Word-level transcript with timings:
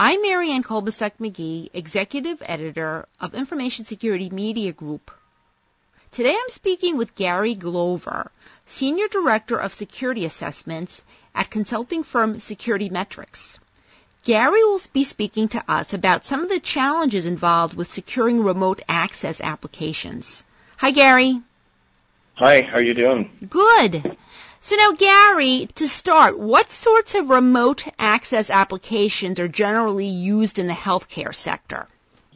I'm 0.00 0.22
Marianne 0.22 0.62
Kolbasuk 0.62 1.10
McGee, 1.18 1.70
Executive 1.74 2.40
Editor 2.46 3.08
of 3.20 3.34
Information 3.34 3.84
Security 3.84 4.30
Media 4.30 4.72
Group. 4.72 5.10
Today 6.12 6.36
I'm 6.40 6.50
speaking 6.50 6.96
with 6.96 7.16
Gary 7.16 7.56
Glover, 7.56 8.30
Senior 8.66 9.08
Director 9.08 9.56
of 9.56 9.74
Security 9.74 10.24
Assessments 10.24 11.02
at 11.34 11.50
consulting 11.50 12.04
firm 12.04 12.38
Security 12.38 12.88
Metrics. 12.88 13.58
Gary 14.22 14.62
will 14.62 14.80
be 14.92 15.02
speaking 15.02 15.48
to 15.48 15.64
us 15.68 15.92
about 15.92 16.24
some 16.24 16.44
of 16.44 16.48
the 16.48 16.60
challenges 16.60 17.26
involved 17.26 17.74
with 17.74 17.90
securing 17.90 18.44
remote 18.44 18.80
access 18.88 19.40
applications. 19.40 20.44
Hi, 20.76 20.92
Gary. 20.92 21.42
Hi, 22.34 22.62
how 22.62 22.76
are 22.76 22.82
you 22.82 22.94
doing? 22.94 23.48
Good. 23.50 24.16
So 24.60 24.76
now, 24.76 24.92
Gary, 24.92 25.68
to 25.76 25.86
start, 25.86 26.38
what 26.38 26.70
sorts 26.70 27.14
of 27.14 27.30
remote 27.30 27.86
access 27.98 28.50
applications 28.50 29.38
are 29.38 29.48
generally 29.48 30.08
used 30.08 30.58
in 30.58 30.66
the 30.66 30.74
healthcare 30.74 31.34
sector? 31.34 31.86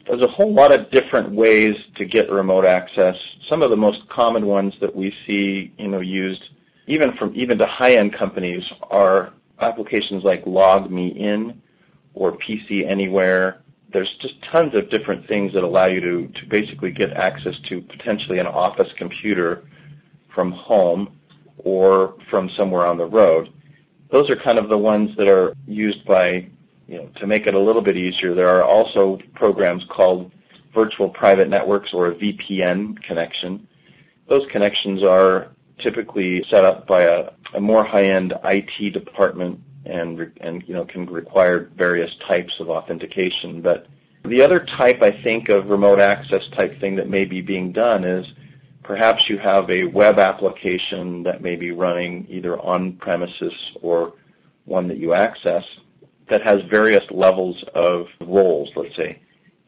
There's 0.07 0.21
a 0.21 0.27
whole 0.27 0.53
lot 0.53 0.71
of 0.71 0.89
different 0.89 1.31
ways 1.31 1.77
to 1.95 2.05
get 2.05 2.29
remote 2.29 2.65
access. 2.65 3.17
Some 3.47 3.61
of 3.61 3.69
the 3.69 3.77
most 3.77 4.07
common 4.09 4.45
ones 4.45 4.75
that 4.79 4.95
we 4.95 5.15
see, 5.25 5.73
you 5.77 5.87
know, 5.89 5.99
used 5.99 6.49
even 6.87 7.13
from 7.13 7.31
even 7.35 7.57
to 7.57 7.65
high-end 7.65 8.13
companies 8.13 8.71
are 8.89 9.33
applications 9.59 10.23
like 10.23 10.45
LogMeIn 10.45 11.55
or 12.13 12.33
PC 12.33 12.85
Anywhere. 12.85 13.61
There's 13.89 14.13
just 14.15 14.41
tons 14.41 14.73
of 14.75 14.89
different 14.89 15.27
things 15.27 15.53
that 15.53 15.63
allow 15.63 15.85
you 15.85 16.01
to, 16.01 16.27
to 16.27 16.45
basically 16.47 16.91
get 16.91 17.13
access 17.13 17.59
to 17.59 17.81
potentially 17.81 18.39
an 18.39 18.47
office 18.47 18.91
computer 18.93 19.63
from 20.29 20.51
home 20.51 21.19
or 21.63 22.15
from 22.29 22.49
somewhere 22.49 22.85
on 22.85 22.97
the 22.97 23.05
road. 23.05 23.51
Those 24.09 24.29
are 24.29 24.35
kind 24.35 24.59
of 24.59 24.69
the 24.69 24.77
ones 24.77 25.15
that 25.17 25.27
are 25.27 25.55
used 25.67 26.05
by, 26.05 26.47
you 26.87 26.97
know, 26.97 27.07
to 27.15 27.27
make 27.27 27.47
it 27.47 27.55
a 27.55 27.59
little 27.59 27.81
bit 27.81 27.97
easier. 27.97 28.33
There 28.33 28.49
are 28.49 28.63
also 28.63 29.17
programs 29.33 29.85
called 29.85 30.31
virtual 30.73 31.09
private 31.09 31.49
networks 31.49 31.93
or 31.93 32.07
a 32.07 32.15
VPN 32.15 33.01
connection. 33.01 33.67
Those 34.27 34.45
connections 34.47 35.03
are 35.03 35.49
typically 35.77 36.43
set 36.43 36.63
up 36.63 36.87
by 36.87 37.03
a, 37.03 37.31
a 37.53 37.61
more 37.61 37.83
high-end 37.83 38.33
IT 38.43 38.93
department 38.93 39.59
and, 39.85 40.31
and 40.41 40.63
you 40.67 40.73
know 40.73 40.85
can 40.85 41.05
require 41.07 41.71
various 41.75 42.15
types 42.15 42.59
of 42.59 42.69
authentication. 42.69 43.61
But 43.61 43.87
the 44.23 44.41
other 44.41 44.59
type, 44.59 45.01
I 45.01 45.11
think, 45.11 45.49
of 45.49 45.69
remote 45.69 45.99
access 45.99 46.47
type 46.47 46.79
thing 46.79 46.95
that 46.95 47.09
may 47.09 47.25
be 47.25 47.41
being 47.41 47.71
done 47.71 48.03
is 48.03 48.33
perhaps 48.83 49.29
you 49.29 49.37
have 49.37 49.69
a 49.69 49.85
web 49.85 50.19
application 50.19 51.23
that 51.23 51.41
may 51.41 51.55
be 51.55 51.71
running 51.71 52.25
either 52.29 52.59
on 52.59 52.93
premises 52.93 53.71
or 53.81 54.13
one 54.65 54.87
that 54.87 54.97
you 54.97 55.13
access 55.13 55.65
that 56.27 56.41
has 56.41 56.61
various 56.63 57.09
levels 57.11 57.63
of 57.75 58.07
roles, 58.21 58.71
let's 58.75 58.95
say. 58.95 59.19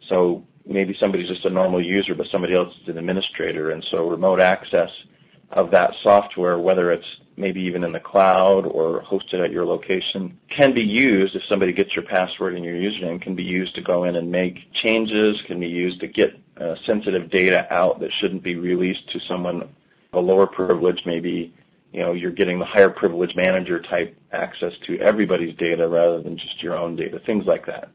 So 0.01 0.45
maybe 0.65 0.93
somebody's 0.93 1.27
just 1.27 1.45
a 1.45 1.49
normal 1.49 1.81
user, 1.81 2.15
but 2.15 2.27
somebody 2.27 2.53
else 2.53 2.75
is 2.81 2.87
an 2.89 2.97
administrator, 2.97 3.71
and 3.71 3.83
so 3.83 4.07
remote 4.07 4.39
access 4.39 4.91
of 5.51 5.71
that 5.71 5.95
software, 5.95 6.57
whether 6.57 6.91
it's 6.91 7.19
maybe 7.37 7.61
even 7.61 7.83
in 7.83 7.91
the 7.91 7.99
cloud 7.99 8.65
or 8.65 9.01
hosted 9.01 9.43
at 9.43 9.51
your 9.51 9.65
location, 9.65 10.37
can 10.49 10.73
be 10.73 10.83
used 10.83 11.35
if 11.35 11.43
somebody 11.43 11.73
gets 11.73 11.95
your 11.95 12.05
password 12.05 12.55
and 12.55 12.63
your 12.63 12.75
username, 12.75 13.21
can 13.21 13.35
be 13.35 13.43
used 13.43 13.75
to 13.75 13.81
go 13.81 14.05
in 14.05 14.15
and 14.15 14.31
make 14.31 14.71
changes, 14.71 15.41
can 15.41 15.59
be 15.59 15.67
used 15.67 15.99
to 15.99 16.07
get 16.07 16.39
uh, 16.57 16.75
sensitive 16.75 17.29
data 17.29 17.71
out 17.73 17.99
that 17.99 18.11
shouldn't 18.11 18.43
be 18.43 18.55
released 18.55 19.09
to 19.11 19.19
someone 19.19 19.69
a 20.13 20.19
lower 20.19 20.47
privilege, 20.47 21.05
maybe 21.05 21.53
you 21.91 21.99
know 21.99 22.13
you're 22.13 22.31
getting 22.31 22.59
the 22.59 22.65
higher 22.65 22.89
privilege 22.89 23.35
manager 23.35 23.79
type 23.79 24.15
access 24.31 24.77
to 24.79 24.97
everybody's 24.99 25.55
data 25.55 25.87
rather 25.87 26.21
than 26.21 26.37
just 26.37 26.63
your 26.63 26.75
own 26.75 26.95
data, 26.95 27.19
things 27.19 27.45
like 27.45 27.65
that. 27.65 27.89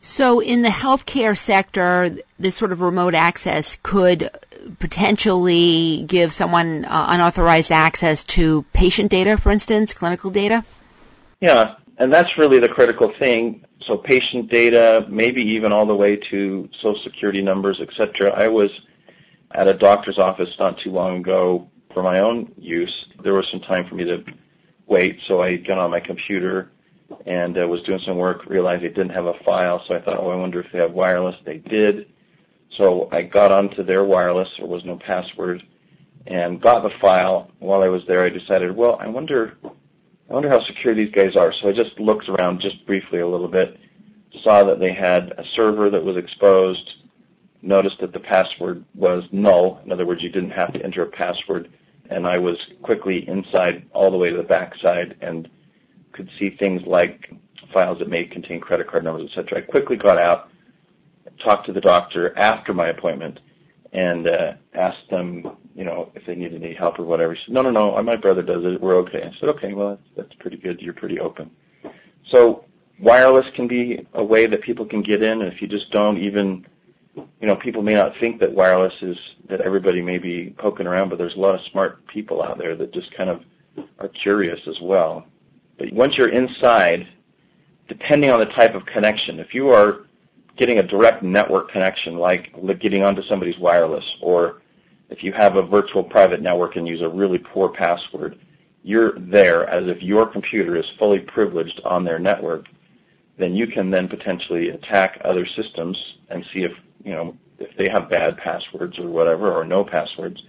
So 0.00 0.40
in 0.40 0.62
the 0.62 0.68
healthcare 0.68 1.36
sector, 1.36 2.16
this 2.38 2.54
sort 2.54 2.72
of 2.72 2.80
remote 2.80 3.14
access 3.14 3.78
could 3.82 4.30
potentially 4.78 6.04
give 6.06 6.32
someone 6.32 6.84
uh, 6.84 7.06
unauthorized 7.08 7.72
access 7.72 8.24
to 8.24 8.64
patient 8.72 9.10
data, 9.10 9.36
for 9.36 9.50
instance, 9.50 9.94
clinical 9.94 10.30
data? 10.30 10.64
Yeah, 11.40 11.76
and 11.96 12.12
that's 12.12 12.38
really 12.38 12.58
the 12.58 12.68
critical 12.68 13.12
thing. 13.12 13.64
So 13.80 13.96
patient 13.96 14.50
data, 14.50 15.06
maybe 15.08 15.42
even 15.42 15.72
all 15.72 15.86
the 15.86 15.94
way 15.94 16.16
to 16.16 16.68
social 16.72 17.02
security 17.02 17.42
numbers, 17.42 17.80
et 17.80 17.92
cetera. 17.92 18.30
I 18.30 18.48
was 18.48 18.80
at 19.52 19.68
a 19.68 19.74
doctor's 19.74 20.18
office 20.18 20.58
not 20.58 20.78
too 20.78 20.90
long 20.90 21.18
ago 21.18 21.70
for 21.94 22.02
my 22.02 22.20
own 22.20 22.52
use. 22.58 23.06
There 23.22 23.34
was 23.34 23.48
some 23.48 23.60
time 23.60 23.86
for 23.86 23.94
me 23.94 24.04
to 24.04 24.24
wait, 24.86 25.22
so 25.22 25.40
I 25.40 25.56
got 25.56 25.78
on 25.78 25.90
my 25.90 26.00
computer 26.00 26.70
and 27.24 27.56
uh, 27.58 27.66
was 27.66 27.82
doing 27.82 28.00
some 28.00 28.18
work, 28.18 28.46
realized 28.46 28.82
they 28.82 28.88
didn't 28.88 29.10
have 29.10 29.26
a 29.26 29.34
file, 29.34 29.82
so 29.82 29.94
I 29.94 30.00
thought, 30.00 30.18
oh, 30.18 30.30
I 30.30 30.36
wonder 30.36 30.60
if 30.60 30.70
they 30.70 30.78
have 30.78 30.92
wireless. 30.92 31.36
They 31.44 31.58
did. 31.58 32.10
So 32.70 33.08
I 33.10 33.22
got 33.22 33.50
onto 33.50 33.82
their 33.82 34.04
wireless, 34.04 34.56
there 34.58 34.66
was 34.66 34.84
no 34.84 34.96
password, 34.96 35.64
and 36.26 36.60
got 36.60 36.82
the 36.82 36.90
file. 36.90 37.50
While 37.60 37.82
I 37.82 37.88
was 37.88 38.04
there, 38.06 38.22
I 38.22 38.28
decided, 38.28 38.76
well, 38.76 38.98
I 39.00 39.06
wonder, 39.06 39.56
I 40.28 40.34
wonder 40.34 40.48
how 40.48 40.60
secure 40.60 40.94
these 40.94 41.10
guys 41.10 41.36
are. 41.36 41.52
So 41.52 41.68
I 41.68 41.72
just 41.72 41.98
looked 41.98 42.28
around 42.28 42.60
just 42.60 42.84
briefly 42.84 43.20
a 43.20 43.26
little 43.26 43.48
bit, 43.48 43.78
saw 44.42 44.62
that 44.64 44.78
they 44.78 44.92
had 44.92 45.32
a 45.38 45.44
server 45.44 45.88
that 45.88 46.04
was 46.04 46.18
exposed, 46.18 46.96
noticed 47.62 48.00
that 48.00 48.12
the 48.12 48.20
password 48.20 48.84
was 48.94 49.24
null. 49.32 49.80
In 49.84 49.92
other 49.92 50.04
words, 50.04 50.22
you 50.22 50.28
didn't 50.28 50.50
have 50.50 50.72
to 50.74 50.84
enter 50.84 51.02
a 51.02 51.06
password. 51.06 51.70
And 52.10 52.26
I 52.26 52.38
was 52.38 52.58
quickly 52.82 53.26
inside 53.26 53.84
all 53.92 54.10
the 54.10 54.18
way 54.18 54.30
to 54.30 54.36
the 54.36 54.42
back 54.42 54.76
side 54.76 55.16
and 55.22 55.48
could 56.12 56.30
see 56.38 56.50
things 56.50 56.82
like 56.86 57.30
files 57.72 57.98
that 57.98 58.08
may 58.08 58.24
contain 58.24 58.60
credit 58.60 58.86
card 58.86 59.04
numbers, 59.04 59.30
etc. 59.30 59.58
I 59.58 59.60
quickly 59.62 59.96
got 59.96 60.18
out, 60.18 60.50
talked 61.38 61.66
to 61.66 61.72
the 61.72 61.80
doctor 61.80 62.36
after 62.36 62.74
my 62.74 62.88
appointment, 62.88 63.40
and 63.92 64.26
uh, 64.26 64.54
asked 64.74 65.08
them, 65.08 65.56
you 65.78 65.84
know, 65.84 66.10
if 66.16 66.26
they 66.26 66.34
needed 66.34 66.60
any 66.60 66.74
help 66.74 66.98
or 66.98 67.04
whatever. 67.04 67.34
He 67.34 67.44
said, 67.44 67.54
no, 67.54 67.62
no, 67.62 67.70
no, 67.70 68.02
my 68.02 68.16
brother 68.16 68.42
does 68.42 68.64
it. 68.64 68.80
We're 68.80 68.96
okay. 68.96 69.22
I 69.22 69.32
said, 69.38 69.48
okay, 69.50 69.74
well, 69.74 69.90
that's, 69.90 70.02
that's 70.16 70.34
pretty 70.34 70.56
good. 70.56 70.82
You're 70.82 70.92
pretty 70.92 71.20
open. 71.20 71.52
So 72.26 72.64
wireless 72.98 73.48
can 73.50 73.68
be 73.68 74.04
a 74.14 74.24
way 74.24 74.46
that 74.46 74.60
people 74.60 74.84
can 74.84 75.02
get 75.02 75.22
in, 75.22 75.40
and 75.40 75.52
if 75.52 75.62
you 75.62 75.68
just 75.68 75.92
don't 75.92 76.18
even, 76.18 76.66
you 77.14 77.46
know, 77.46 77.54
people 77.54 77.82
may 77.82 77.94
not 77.94 78.16
think 78.16 78.40
that 78.40 78.52
wireless 78.52 79.02
is 79.02 79.36
that 79.46 79.60
everybody 79.60 80.02
may 80.02 80.18
be 80.18 80.50
poking 80.58 80.88
around, 80.88 81.10
but 81.10 81.18
there's 81.18 81.36
a 81.36 81.40
lot 81.40 81.54
of 81.54 81.60
smart 81.60 82.04
people 82.08 82.42
out 82.42 82.58
there 82.58 82.74
that 82.74 82.92
just 82.92 83.12
kind 83.12 83.30
of 83.30 83.44
are 84.00 84.08
curious 84.08 84.66
as 84.66 84.80
well. 84.80 85.28
But 85.76 85.92
once 85.92 86.18
you're 86.18 86.28
inside, 86.28 87.06
depending 87.86 88.30
on 88.30 88.40
the 88.40 88.46
type 88.46 88.74
of 88.74 88.84
connection, 88.84 89.38
if 89.38 89.54
you 89.54 89.68
are 89.68 90.06
getting 90.56 90.80
a 90.80 90.82
direct 90.82 91.22
network 91.22 91.70
connection, 91.70 92.18
like 92.18 92.52
getting 92.80 93.04
onto 93.04 93.22
somebody's 93.22 93.60
wireless, 93.60 94.16
or 94.20 94.60
if 95.10 95.22
you 95.22 95.32
have 95.32 95.56
a 95.56 95.62
virtual 95.62 96.04
private 96.04 96.42
network 96.42 96.76
and 96.76 96.86
use 96.86 97.00
a 97.00 97.08
really 97.08 97.38
poor 97.38 97.68
password, 97.68 98.38
you're 98.82 99.12
there 99.18 99.68
as 99.68 99.86
if 99.86 100.02
your 100.02 100.26
computer 100.26 100.76
is 100.76 100.88
fully 100.88 101.20
privileged 101.20 101.80
on 101.84 102.04
their 102.04 102.18
network, 102.18 102.66
then 103.36 103.54
you 103.54 103.66
can 103.66 103.90
then 103.90 104.08
potentially 104.08 104.70
attack 104.70 105.20
other 105.24 105.46
systems 105.46 106.18
and 106.28 106.44
see 106.52 106.64
if, 106.64 106.76
you 107.04 107.12
know, 107.12 107.36
if 107.58 107.76
they 107.76 107.88
have 107.88 108.08
bad 108.08 108.36
passwords 108.36 108.98
or 108.98 109.08
whatever, 109.08 109.52
or 109.52 109.64
no 109.64 109.84
passwords, 109.84 110.44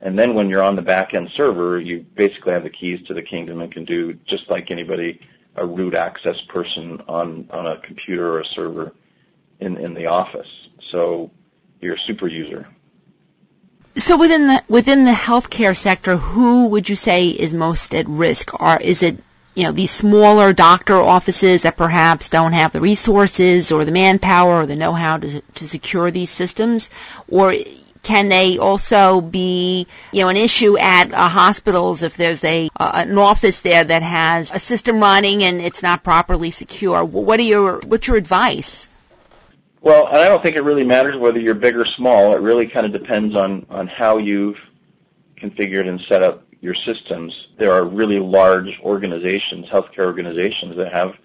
and 0.00 0.18
then 0.18 0.34
when 0.34 0.48
you're 0.48 0.62
on 0.62 0.76
the 0.76 0.82
back-end 0.82 1.30
server, 1.30 1.80
you 1.80 2.00
basically 2.14 2.52
have 2.52 2.62
the 2.62 2.70
keys 2.70 3.02
to 3.06 3.14
the 3.14 3.22
kingdom 3.22 3.60
and 3.60 3.72
can 3.72 3.84
do 3.84 4.14
just 4.24 4.48
like 4.48 4.70
anybody, 4.70 5.20
a 5.56 5.66
root 5.66 5.94
access 5.94 6.40
person 6.42 7.02
on, 7.08 7.48
on 7.50 7.66
a 7.66 7.76
computer 7.78 8.32
or 8.32 8.40
a 8.40 8.44
server 8.44 8.94
in, 9.58 9.76
in 9.76 9.94
the 9.94 10.06
office. 10.06 10.68
So 10.80 11.30
you're 11.80 11.94
a 11.94 11.98
super 11.98 12.28
user. 12.28 12.68
So 13.98 14.16
within 14.16 14.46
the 14.46 14.62
within 14.68 15.04
the 15.04 15.12
healthcare 15.12 15.76
sector, 15.76 16.16
who 16.16 16.66
would 16.66 16.88
you 16.88 16.94
say 16.94 17.28
is 17.28 17.52
most 17.52 17.94
at 17.96 18.08
risk? 18.08 18.54
Or 18.60 18.80
is 18.80 19.02
it 19.02 19.18
you 19.56 19.64
know 19.64 19.72
these 19.72 19.90
smaller 19.90 20.52
doctor 20.52 20.94
offices 20.94 21.62
that 21.62 21.76
perhaps 21.76 22.28
don't 22.28 22.52
have 22.52 22.72
the 22.72 22.80
resources 22.80 23.72
or 23.72 23.84
the 23.84 23.90
manpower 23.90 24.62
or 24.62 24.66
the 24.66 24.76
know-how 24.76 25.18
to 25.18 25.40
to 25.40 25.66
secure 25.66 26.12
these 26.12 26.30
systems, 26.30 26.90
or 27.28 27.54
can 28.04 28.28
they 28.28 28.56
also 28.58 29.20
be, 29.20 29.88
you 30.12 30.22
know, 30.22 30.28
an 30.28 30.36
issue 30.36 30.78
at 30.78 31.12
uh, 31.12 31.28
hospitals 31.28 32.04
if 32.04 32.16
there's 32.16 32.44
a 32.44 32.70
uh, 32.76 32.92
an 32.94 33.18
office 33.18 33.62
there 33.62 33.82
that 33.82 34.02
has 34.02 34.52
a 34.52 34.60
system 34.60 35.00
running 35.00 35.42
and 35.42 35.60
it's 35.60 35.82
not 35.82 36.04
properly 36.04 36.52
secure? 36.52 37.04
What 37.04 37.40
are 37.40 37.42
your 37.42 37.80
what's 37.80 38.06
your 38.06 38.16
advice? 38.16 38.88
Well, 39.80 40.08
and 40.08 40.16
I 40.16 40.28
don't 40.28 40.42
think 40.42 40.56
it 40.56 40.62
really 40.62 40.84
matters 40.84 41.16
whether 41.16 41.38
you're 41.38 41.54
big 41.54 41.76
or 41.76 41.84
small. 41.84 42.34
It 42.34 42.40
really 42.40 42.66
kind 42.66 42.84
of 42.84 42.92
depends 42.92 43.36
on 43.36 43.64
on 43.70 43.86
how 43.86 44.18
you've 44.18 44.60
configured 45.36 45.88
and 45.88 46.00
set 46.00 46.22
up 46.22 46.44
your 46.60 46.74
systems. 46.74 47.48
There 47.56 47.72
are 47.72 47.84
really 47.84 48.18
large 48.18 48.80
organizations, 48.80 49.68
healthcare 49.68 50.06
organizations 50.06 50.76
that 50.76 50.92
have 50.92 51.16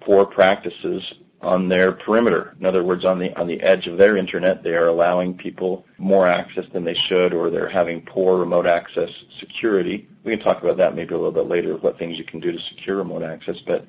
poor 0.00 0.24
practices 0.24 1.14
on 1.40 1.68
their 1.68 1.92
perimeter. 1.92 2.54
In 2.58 2.66
other 2.66 2.84
words, 2.84 3.04
on 3.04 3.18
the 3.18 3.34
on 3.36 3.46
the 3.46 3.60
edge 3.60 3.86
of 3.86 3.98
their 3.98 4.16
internet, 4.16 4.62
they 4.62 4.76
are 4.76 4.86
allowing 4.86 5.36
people 5.36 5.84
more 5.98 6.26
access 6.26 6.66
than 6.72 6.84
they 6.84 6.94
should, 6.94 7.34
or 7.34 7.50
they're 7.50 7.68
having 7.68 8.00
poor 8.02 8.38
remote 8.38 8.66
access 8.66 9.10
security. 9.38 10.08
We 10.24 10.32
can 10.32 10.40
talk 10.40 10.62
about 10.62 10.76
that 10.76 10.94
maybe 10.94 11.14
a 11.14 11.18
little 11.18 11.32
bit 11.32 11.46
later, 11.48 11.76
what 11.76 11.98
things 11.98 12.18
you 12.18 12.24
can 12.24 12.40
do 12.40 12.52
to 12.52 12.60
secure 12.60 12.96
remote 12.96 13.22
access. 13.22 13.60
But 13.60 13.86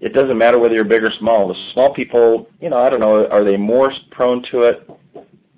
it 0.00 0.12
doesn't 0.12 0.38
matter 0.38 0.58
whether 0.58 0.74
you're 0.74 0.84
big 0.84 1.04
or 1.04 1.10
small. 1.10 1.48
The 1.48 1.54
small 1.54 1.92
people, 1.92 2.48
you 2.60 2.70
know, 2.70 2.78
I 2.78 2.88
don't 2.90 3.00
know, 3.00 3.26
are 3.28 3.44
they 3.44 3.56
more 3.56 3.92
prone 4.10 4.42
to 4.44 4.64
it? 4.64 4.88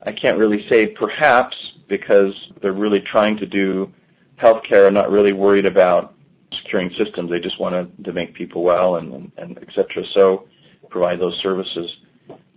I 0.02 0.12
can't 0.12 0.38
really 0.38 0.66
say. 0.66 0.86
Perhaps 0.86 1.74
because 1.88 2.50
they're 2.60 2.72
really 2.72 3.00
trying 3.00 3.36
to 3.36 3.46
do 3.46 3.92
healthcare 4.38 4.86
and 4.86 4.94
not 4.94 5.10
really 5.10 5.32
worried 5.34 5.66
about 5.66 6.14
securing 6.52 6.90
systems. 6.92 7.30
They 7.30 7.40
just 7.40 7.60
want 7.60 8.04
to, 8.04 8.12
make 8.12 8.32
people 8.34 8.62
well 8.62 8.96
and, 8.96 9.12
and, 9.12 9.32
and 9.36 9.58
et 9.58 9.72
cetera. 9.74 10.04
So 10.04 10.48
provide 10.88 11.20
those 11.20 11.36
services. 11.36 11.98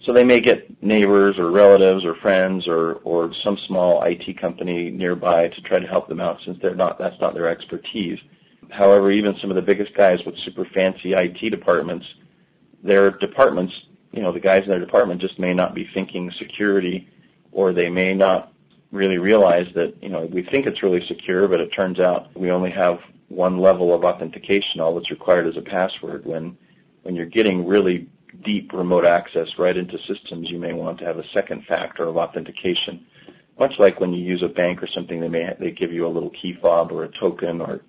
So 0.01 0.13
they 0.13 0.23
may 0.23 0.41
get 0.41 0.81
neighbors 0.83 1.37
or 1.37 1.51
relatives 1.51 2.05
or 2.05 2.15
friends 2.15 2.67
or, 2.67 2.95
or 3.03 3.33
some 3.33 3.57
small 3.57 4.01
IT 4.03 4.37
company 4.37 4.91
nearby 4.91 5.47
to 5.49 5.61
try 5.61 5.79
to 5.79 5.87
help 5.87 6.07
them 6.07 6.19
out 6.19 6.41
since 6.41 6.59
they're 6.59 6.75
not, 6.75 6.97
that's 6.97 7.19
not 7.19 7.33
their 7.33 7.47
expertise. 7.47 8.19
However, 8.73 9.11
even 9.11 9.37
some 9.37 9.51
of 9.51 9.55
the 9.55 9.61
biggest 9.61 9.93
guys 9.93 10.25
with 10.25 10.37
super 10.37 10.65
fancy 10.65 11.13
IT 11.13 11.37
departments, 11.51 12.15
their 12.81 13.11
departments, 13.11 13.85
you 14.11 14.23
know, 14.23 14.31
the 14.31 14.39
guys 14.39 14.63
in 14.63 14.69
their 14.69 14.79
department 14.79 15.21
just 15.21 15.37
may 15.37 15.53
not 15.53 15.75
be 15.75 15.83
thinking 15.83 16.31
security 16.31 17.07
or 17.51 17.71
they 17.71 17.91
may 17.91 18.15
not 18.15 18.51
really 18.91 19.19
realize 19.19 19.71
that, 19.75 20.01
you 20.01 20.09
know, 20.09 20.25
we 20.25 20.41
think 20.41 20.65
it's 20.65 20.81
really 20.81 21.05
secure, 21.05 21.47
but 21.47 21.59
it 21.59 21.71
turns 21.71 21.99
out 21.99 22.35
we 22.35 22.49
only 22.49 22.71
have 22.71 22.99
one 23.27 23.59
level 23.59 23.93
of 23.93 24.03
authentication. 24.03 24.81
All 24.81 24.95
that's 24.95 25.11
required 25.11 25.45
is 25.45 25.57
a 25.57 25.61
password. 25.61 26.25
When, 26.25 26.57
when 27.03 27.15
you're 27.15 27.27
getting 27.27 27.67
really 27.67 28.09
deep 28.41 28.73
remote 28.73 29.05
access 29.05 29.59
right 29.59 29.77
into 29.77 29.99
systems, 29.99 30.49
you 30.49 30.57
may 30.57 30.73
want 30.73 30.97
to 30.97 31.05
have 31.05 31.19
a 31.19 31.27
second 31.27 31.65
factor 31.67 32.07
of 32.07 32.17
authentication. 32.17 33.05
Much 33.59 33.77
like 33.77 33.99
when 33.99 34.13
you 34.13 34.23
use 34.23 34.41
a 34.41 34.49
bank 34.49 34.81
or 34.81 34.87
something, 34.87 35.19
they 35.19 35.29
may 35.29 35.55
they 35.59 35.69
give 35.69 35.93
you 35.93 36.07
a 36.07 36.15
little 36.15 36.31
key 36.31 36.53
fob 36.53 36.91
or 36.91 37.03
a 37.03 37.07
token 37.07 37.61
or 37.61 37.81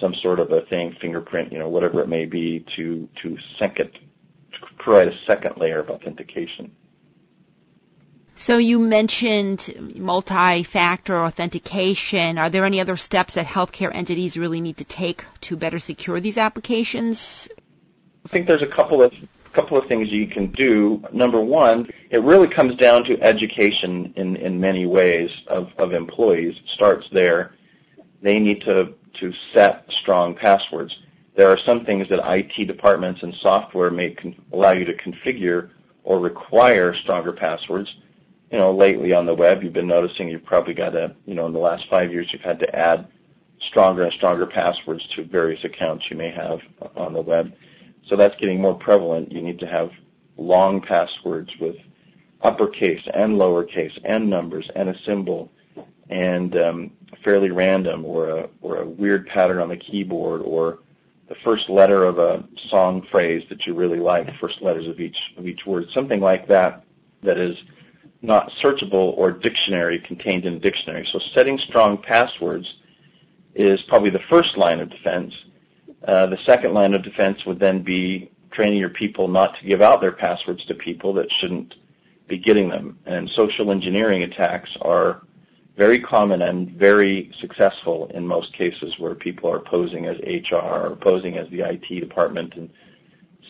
some 0.00 0.14
sort 0.14 0.40
of 0.40 0.52
a 0.52 0.60
thing, 0.60 0.92
fingerprint, 0.92 1.52
you 1.52 1.58
know, 1.58 1.68
whatever 1.68 2.00
it 2.00 2.08
may 2.08 2.26
be, 2.26 2.60
to 2.76 3.08
to 3.16 3.38
second 3.58 3.92
to 4.52 4.60
provide 4.78 5.08
a 5.08 5.18
second 5.26 5.56
layer 5.56 5.80
of 5.80 5.90
authentication. 5.90 6.72
So 8.36 8.56
you 8.56 8.78
mentioned 8.78 9.96
multi-factor 9.96 11.16
authentication. 11.16 12.38
Are 12.38 12.50
there 12.50 12.64
any 12.64 12.80
other 12.80 12.96
steps 12.96 13.34
that 13.34 13.46
healthcare 13.46 13.92
entities 13.92 14.36
really 14.36 14.60
need 14.60 14.76
to 14.76 14.84
take 14.84 15.24
to 15.42 15.56
better 15.56 15.80
secure 15.80 16.20
these 16.20 16.38
applications? 16.38 17.48
I 18.24 18.28
think 18.28 18.46
there's 18.46 18.62
a 18.62 18.66
couple 18.66 19.02
of 19.02 19.12
couple 19.52 19.76
of 19.76 19.88
things 19.88 20.12
you 20.12 20.28
can 20.28 20.46
do. 20.48 21.02
Number 21.12 21.40
one, 21.40 21.88
it 22.10 22.22
really 22.22 22.46
comes 22.46 22.76
down 22.76 23.02
to 23.04 23.20
education 23.20 24.12
in, 24.14 24.36
in 24.36 24.60
many 24.60 24.86
ways 24.86 25.32
of, 25.48 25.72
of 25.78 25.94
employees. 25.94 26.58
It 26.58 26.68
starts 26.68 27.08
there. 27.08 27.54
They 28.22 28.38
need 28.38 28.60
to 28.62 28.94
to 29.14 29.32
set 29.52 29.90
strong 29.90 30.34
passwords. 30.34 31.00
There 31.34 31.48
are 31.48 31.58
some 31.58 31.84
things 31.84 32.08
that 32.08 32.20
IT 32.24 32.66
departments 32.66 33.22
and 33.22 33.34
software 33.34 33.90
may 33.90 34.16
allow 34.52 34.72
you 34.72 34.84
to 34.86 34.94
configure 34.94 35.70
or 36.04 36.18
require 36.18 36.94
stronger 36.94 37.32
passwords. 37.32 37.96
You 38.50 38.58
know, 38.58 38.72
lately 38.72 39.12
on 39.12 39.26
the 39.26 39.34
web, 39.34 39.62
you've 39.62 39.72
been 39.72 39.86
noticing 39.86 40.28
you've 40.28 40.44
probably 40.44 40.74
got 40.74 40.90
to, 40.90 41.14
you 41.26 41.34
know, 41.34 41.46
in 41.46 41.52
the 41.52 41.58
last 41.58 41.88
five 41.88 42.12
years, 42.12 42.32
you've 42.32 42.42
had 42.42 42.58
to 42.60 42.76
add 42.76 43.06
stronger 43.60 44.04
and 44.04 44.12
stronger 44.12 44.46
passwords 44.46 45.06
to 45.08 45.24
various 45.24 45.64
accounts 45.64 46.10
you 46.10 46.16
may 46.16 46.30
have 46.30 46.62
on 46.96 47.12
the 47.12 47.20
web. 47.20 47.54
So 48.06 48.16
that's 48.16 48.36
getting 48.36 48.60
more 48.60 48.74
prevalent. 48.74 49.32
You 49.32 49.42
need 49.42 49.58
to 49.60 49.66
have 49.66 49.92
long 50.36 50.80
passwords 50.80 51.58
with 51.58 51.76
uppercase 52.42 53.06
and 53.12 53.34
lowercase 53.34 53.98
and 54.04 54.30
numbers 54.30 54.70
and 54.74 54.88
a 54.88 54.98
symbol 54.98 55.52
and 56.10 56.56
um, 56.56 56.90
fairly 57.22 57.50
random 57.50 58.04
or 58.04 58.28
a, 58.28 58.48
or 58.60 58.76
a 58.76 58.86
weird 58.86 59.26
pattern 59.26 59.58
on 59.58 59.68
the 59.68 59.76
keyboard 59.76 60.42
or 60.42 60.78
the 61.28 61.34
first 61.34 61.68
letter 61.68 62.04
of 62.04 62.18
a 62.18 62.44
song 62.56 63.02
phrase 63.02 63.44
that 63.48 63.66
you 63.66 63.74
really 63.74 64.00
like, 64.00 64.34
first 64.38 64.62
letters 64.62 64.86
of 64.86 64.98
each 64.98 65.34
of 65.36 65.46
each 65.46 65.66
word, 65.66 65.90
something 65.90 66.20
like 66.20 66.46
that 66.48 66.84
that 67.22 67.36
is 67.36 67.62
not 68.22 68.50
searchable 68.50 69.16
or 69.16 69.30
dictionary 69.30 69.98
contained 69.98 70.44
in 70.44 70.54
a 70.54 70.58
dictionary. 70.58 71.06
So 71.06 71.18
setting 71.18 71.58
strong 71.58 71.98
passwords 71.98 72.76
is 73.54 73.82
probably 73.82 74.10
the 74.10 74.18
first 74.18 74.56
line 74.56 74.80
of 74.80 74.90
defense. 74.90 75.44
Uh, 76.04 76.26
the 76.26 76.38
second 76.38 76.74
line 76.74 76.94
of 76.94 77.02
defense 77.02 77.44
would 77.44 77.58
then 77.58 77.82
be 77.82 78.30
training 78.50 78.78
your 78.78 78.88
people 78.88 79.28
not 79.28 79.56
to 79.56 79.64
give 79.64 79.82
out 79.82 80.00
their 80.00 80.12
passwords 80.12 80.64
to 80.64 80.74
people 80.74 81.12
that 81.14 81.30
shouldn't 81.30 81.74
be 82.26 82.38
getting 82.38 82.68
them. 82.68 82.98
And 83.04 83.28
social 83.28 83.70
engineering 83.70 84.22
attacks 84.22 84.76
are 84.80 85.22
very 85.78 86.00
common 86.00 86.42
and 86.42 86.68
very 86.72 87.30
successful 87.38 88.08
in 88.08 88.26
most 88.26 88.52
cases 88.52 88.98
where 88.98 89.14
people 89.14 89.48
are 89.48 89.60
posing 89.60 90.06
as 90.06 90.18
HR 90.18 90.56
or 90.56 90.96
posing 90.96 91.38
as 91.38 91.48
the 91.50 91.60
IT 91.60 91.86
department 92.00 92.56
and 92.56 92.68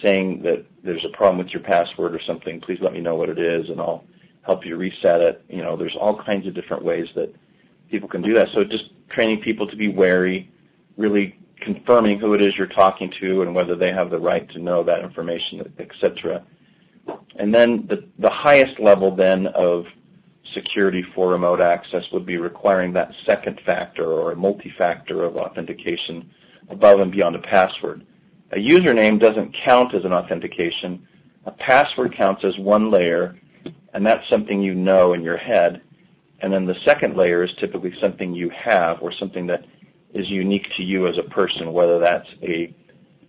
saying 0.03 0.43
that 0.43 0.63
there's 0.83 1.07
a 1.07 1.09
problem 1.09 1.39
with 1.39 1.55
your 1.55 1.63
password 1.63 2.15
or 2.15 2.21
something, 2.21 2.61
please 2.61 2.83
let 2.83 2.93
me 2.93 3.01
know 3.01 3.15
what 3.15 3.31
it 3.31 3.39
is 3.39 3.71
and 3.71 3.81
I'll 3.81 4.05
help 4.43 4.67
you 4.67 4.77
reset 4.77 5.23
it. 5.23 5.43
You 5.49 5.63
know, 5.63 5.75
there's 5.75 5.97
all 5.97 6.15
kinds 6.15 6.47
of 6.47 6.53
different 6.53 6.85
ways 6.85 7.09
that 7.15 7.35
people 7.91 8.11
can 8.11 8.21
do 8.21 8.35
that. 8.35 8.51
So 8.51 8.63
just 8.63 8.91
training 9.09 9.41
people 9.41 9.67
to 9.67 9.75
be 9.75 9.89
wary, 9.89 10.51
really 10.99 11.35
confirming 11.57 12.21
who 12.21 12.35
it 12.35 12.43
is 12.43 12.59
you're 12.59 12.67
talking 12.67 13.09
to 13.09 13.41
and 13.41 13.55
whether 13.55 13.75
they 13.75 13.91
have 13.91 14.11
the 14.11 14.21
right 14.21 14.47
to 14.51 14.59
know 14.59 14.83
that 14.83 15.03
information, 15.03 15.73
et 15.79 15.91
cetera. 15.99 16.45
And 17.37 17.55
then 17.55 17.87
the, 17.87 18.05
the 18.19 18.29
highest 18.29 18.79
level 18.79 19.11
then 19.11 19.47
of 19.47 19.87
security 20.53 21.03
for 21.03 21.31
remote 21.31 21.61
access 21.61 22.11
would 22.13 22.27
be 22.27 22.39
requiring 22.39 22.93
that 22.93 23.15
second 23.25 23.61
factor 23.61 24.05
or 24.05 24.33
a 24.33 24.37
multi-factor 24.37 25.23
of 25.23 25.37
authentication 25.37 26.31
above 26.69 27.01
and 27.01 27.13
beyond 27.13 27.37
a 27.37 27.41
password. 27.41 28.05
A 28.53 28.57
username 28.57 29.19
doesn't 29.19 29.53
count 29.53 29.95
as 29.95 30.05
an 30.05 30.13
authentication. 30.13 31.07
A 31.45 31.51
password 31.51 32.13
counts 32.13 32.45
as 32.45 32.59
one 32.59 32.91
layer, 32.91 33.37
and 33.93 34.07
that's 34.07 34.29
something 34.29 34.63
you 34.63 34.75
know 34.75 35.13
in 35.13 35.23
your 35.23 35.37
head. 35.37 35.83
And 36.41 36.53
then 36.53 36.67
the 36.67 36.75
second 36.75 37.17
layer 37.17 37.43
is 37.43 37.55
typically 37.55 37.99
something 37.99 38.35
you 38.35 38.49
have 38.51 39.03
or 39.03 39.13
something 39.13 39.47
that 39.49 39.67
is 40.15 40.31
unique 40.31 40.71
to 40.77 40.83
you 40.83 41.07
as 41.07 41.19
a 41.19 41.23
person, 41.23 41.73
whether 41.73 41.99
that's 41.99 42.29
a 42.43 42.75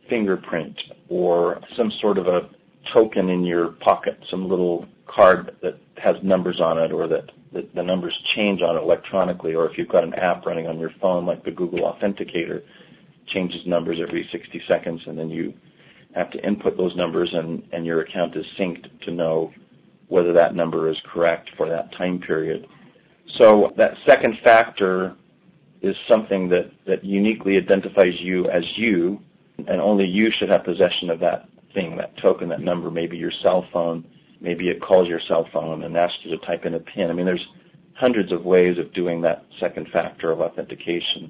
fingerprint 0.07 0.83
or 1.09 1.61
some 1.75 1.91
sort 1.91 2.17
of 2.17 2.27
a 2.27 2.49
token 2.85 3.29
in 3.29 3.43
your 3.43 3.69
pocket, 3.69 4.19
some 4.27 4.47
little 4.47 4.87
card 5.05 5.55
that 5.61 5.77
has 5.99 6.21
numbers 6.23 6.59
on 6.59 6.77
it 6.77 6.91
or 6.91 7.07
that 7.07 7.31
the, 7.51 7.67
the 7.73 7.83
numbers 7.83 8.17
change 8.17 8.61
on 8.61 8.75
it 8.75 8.81
electronically 8.81 9.55
or 9.55 9.65
if 9.69 9.77
you've 9.77 9.87
got 9.87 10.03
an 10.03 10.13
app 10.13 10.45
running 10.45 10.67
on 10.67 10.79
your 10.79 10.89
phone 10.89 11.25
like 11.25 11.43
the 11.43 11.51
Google 11.51 11.81
Authenticator 11.81 12.63
changes 13.25 13.65
numbers 13.65 13.99
every 13.99 14.27
60 14.27 14.59
seconds 14.61 15.07
and 15.07 15.17
then 15.17 15.29
you 15.29 15.53
have 16.13 16.31
to 16.31 16.43
input 16.43 16.77
those 16.77 16.95
numbers 16.95 17.33
and, 17.33 17.67
and 17.71 17.85
your 17.85 18.01
account 18.01 18.35
is 18.35 18.47
synced 18.57 18.87
to 19.01 19.11
know 19.11 19.53
whether 20.07 20.33
that 20.33 20.55
number 20.55 20.89
is 20.89 20.99
correct 21.01 21.51
for 21.55 21.69
that 21.69 21.91
time 21.91 22.19
period. 22.19 22.67
So 23.27 23.73
that 23.75 23.97
second 24.05 24.39
factor 24.39 25.15
is 25.81 25.95
something 26.07 26.49
that, 26.49 26.71
that 26.85 27.03
uniquely 27.03 27.57
identifies 27.57 28.19
you 28.19 28.49
as 28.49 28.77
you 28.77 29.21
and 29.67 29.81
only 29.81 30.05
you 30.05 30.31
should 30.31 30.49
have 30.49 30.63
possession 30.63 31.09
of 31.09 31.19
that 31.19 31.47
thing, 31.73 31.97
that 31.97 32.17
token, 32.17 32.49
that 32.49 32.61
number, 32.61 32.89
maybe 32.89 33.17
your 33.17 33.31
cell 33.31 33.61
phone, 33.71 34.03
maybe 34.41 34.69
it 34.69 34.81
calls 34.81 35.07
your 35.07 35.19
cell 35.19 35.45
phone 35.45 35.83
and 35.83 35.97
asks 35.97 36.23
you 36.23 36.31
to 36.31 36.45
type 36.45 36.65
in 36.65 36.73
a 36.73 36.79
PIN. 36.79 37.09
I 37.09 37.13
mean, 37.13 37.25
there's 37.25 37.47
hundreds 37.93 38.31
of 38.31 38.45
ways 38.45 38.77
of 38.77 38.93
doing 38.93 39.21
that 39.21 39.45
second 39.59 39.89
factor 39.89 40.31
of 40.31 40.39
authentication. 40.41 41.29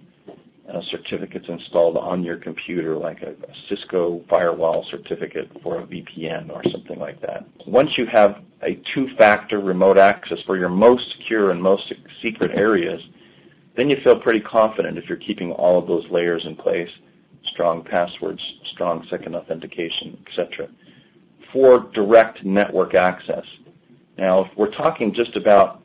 Uh, 0.71 0.81
certificates 0.81 1.49
installed 1.49 1.97
on 1.97 2.23
your 2.23 2.37
computer, 2.37 2.95
like 2.95 3.23
a, 3.23 3.31
a 3.31 3.55
Cisco 3.67 4.23
firewall 4.29 4.83
certificate 4.83 5.49
for 5.63 5.79
a 5.79 5.83
VPN 5.83 6.51
or 6.51 6.63
something 6.69 6.99
like 6.99 7.19
that. 7.21 7.43
Once 7.65 7.97
you 7.97 8.05
have 8.05 8.43
a 8.61 8.75
two-factor 8.75 9.59
remote 9.59 9.97
access 9.97 10.41
for 10.41 10.57
your 10.57 10.69
most 10.69 11.13
secure 11.13 11.49
and 11.49 11.59
most 11.59 11.91
secret 12.21 12.51
areas, 12.51 13.09
then 13.73 13.89
you 13.89 13.95
feel 13.95 14.19
pretty 14.19 14.41
confident 14.41 14.99
if 14.99 15.09
you're 15.09 15.17
keeping 15.17 15.51
all 15.53 15.79
of 15.79 15.87
those 15.87 16.07
layers 16.11 16.45
in 16.45 16.55
place, 16.55 16.91
strong 17.41 17.83
passwords, 17.83 18.59
strong 18.63 19.03
second 19.07 19.35
authentication, 19.35 20.23
etc 20.27 20.69
for 21.51 21.79
direct 21.79 22.43
network 22.43 22.93
access. 22.93 23.45
Now, 24.17 24.41
if 24.45 24.57
we're 24.57 24.71
talking 24.71 25.13
just 25.13 25.35
about 25.35 25.81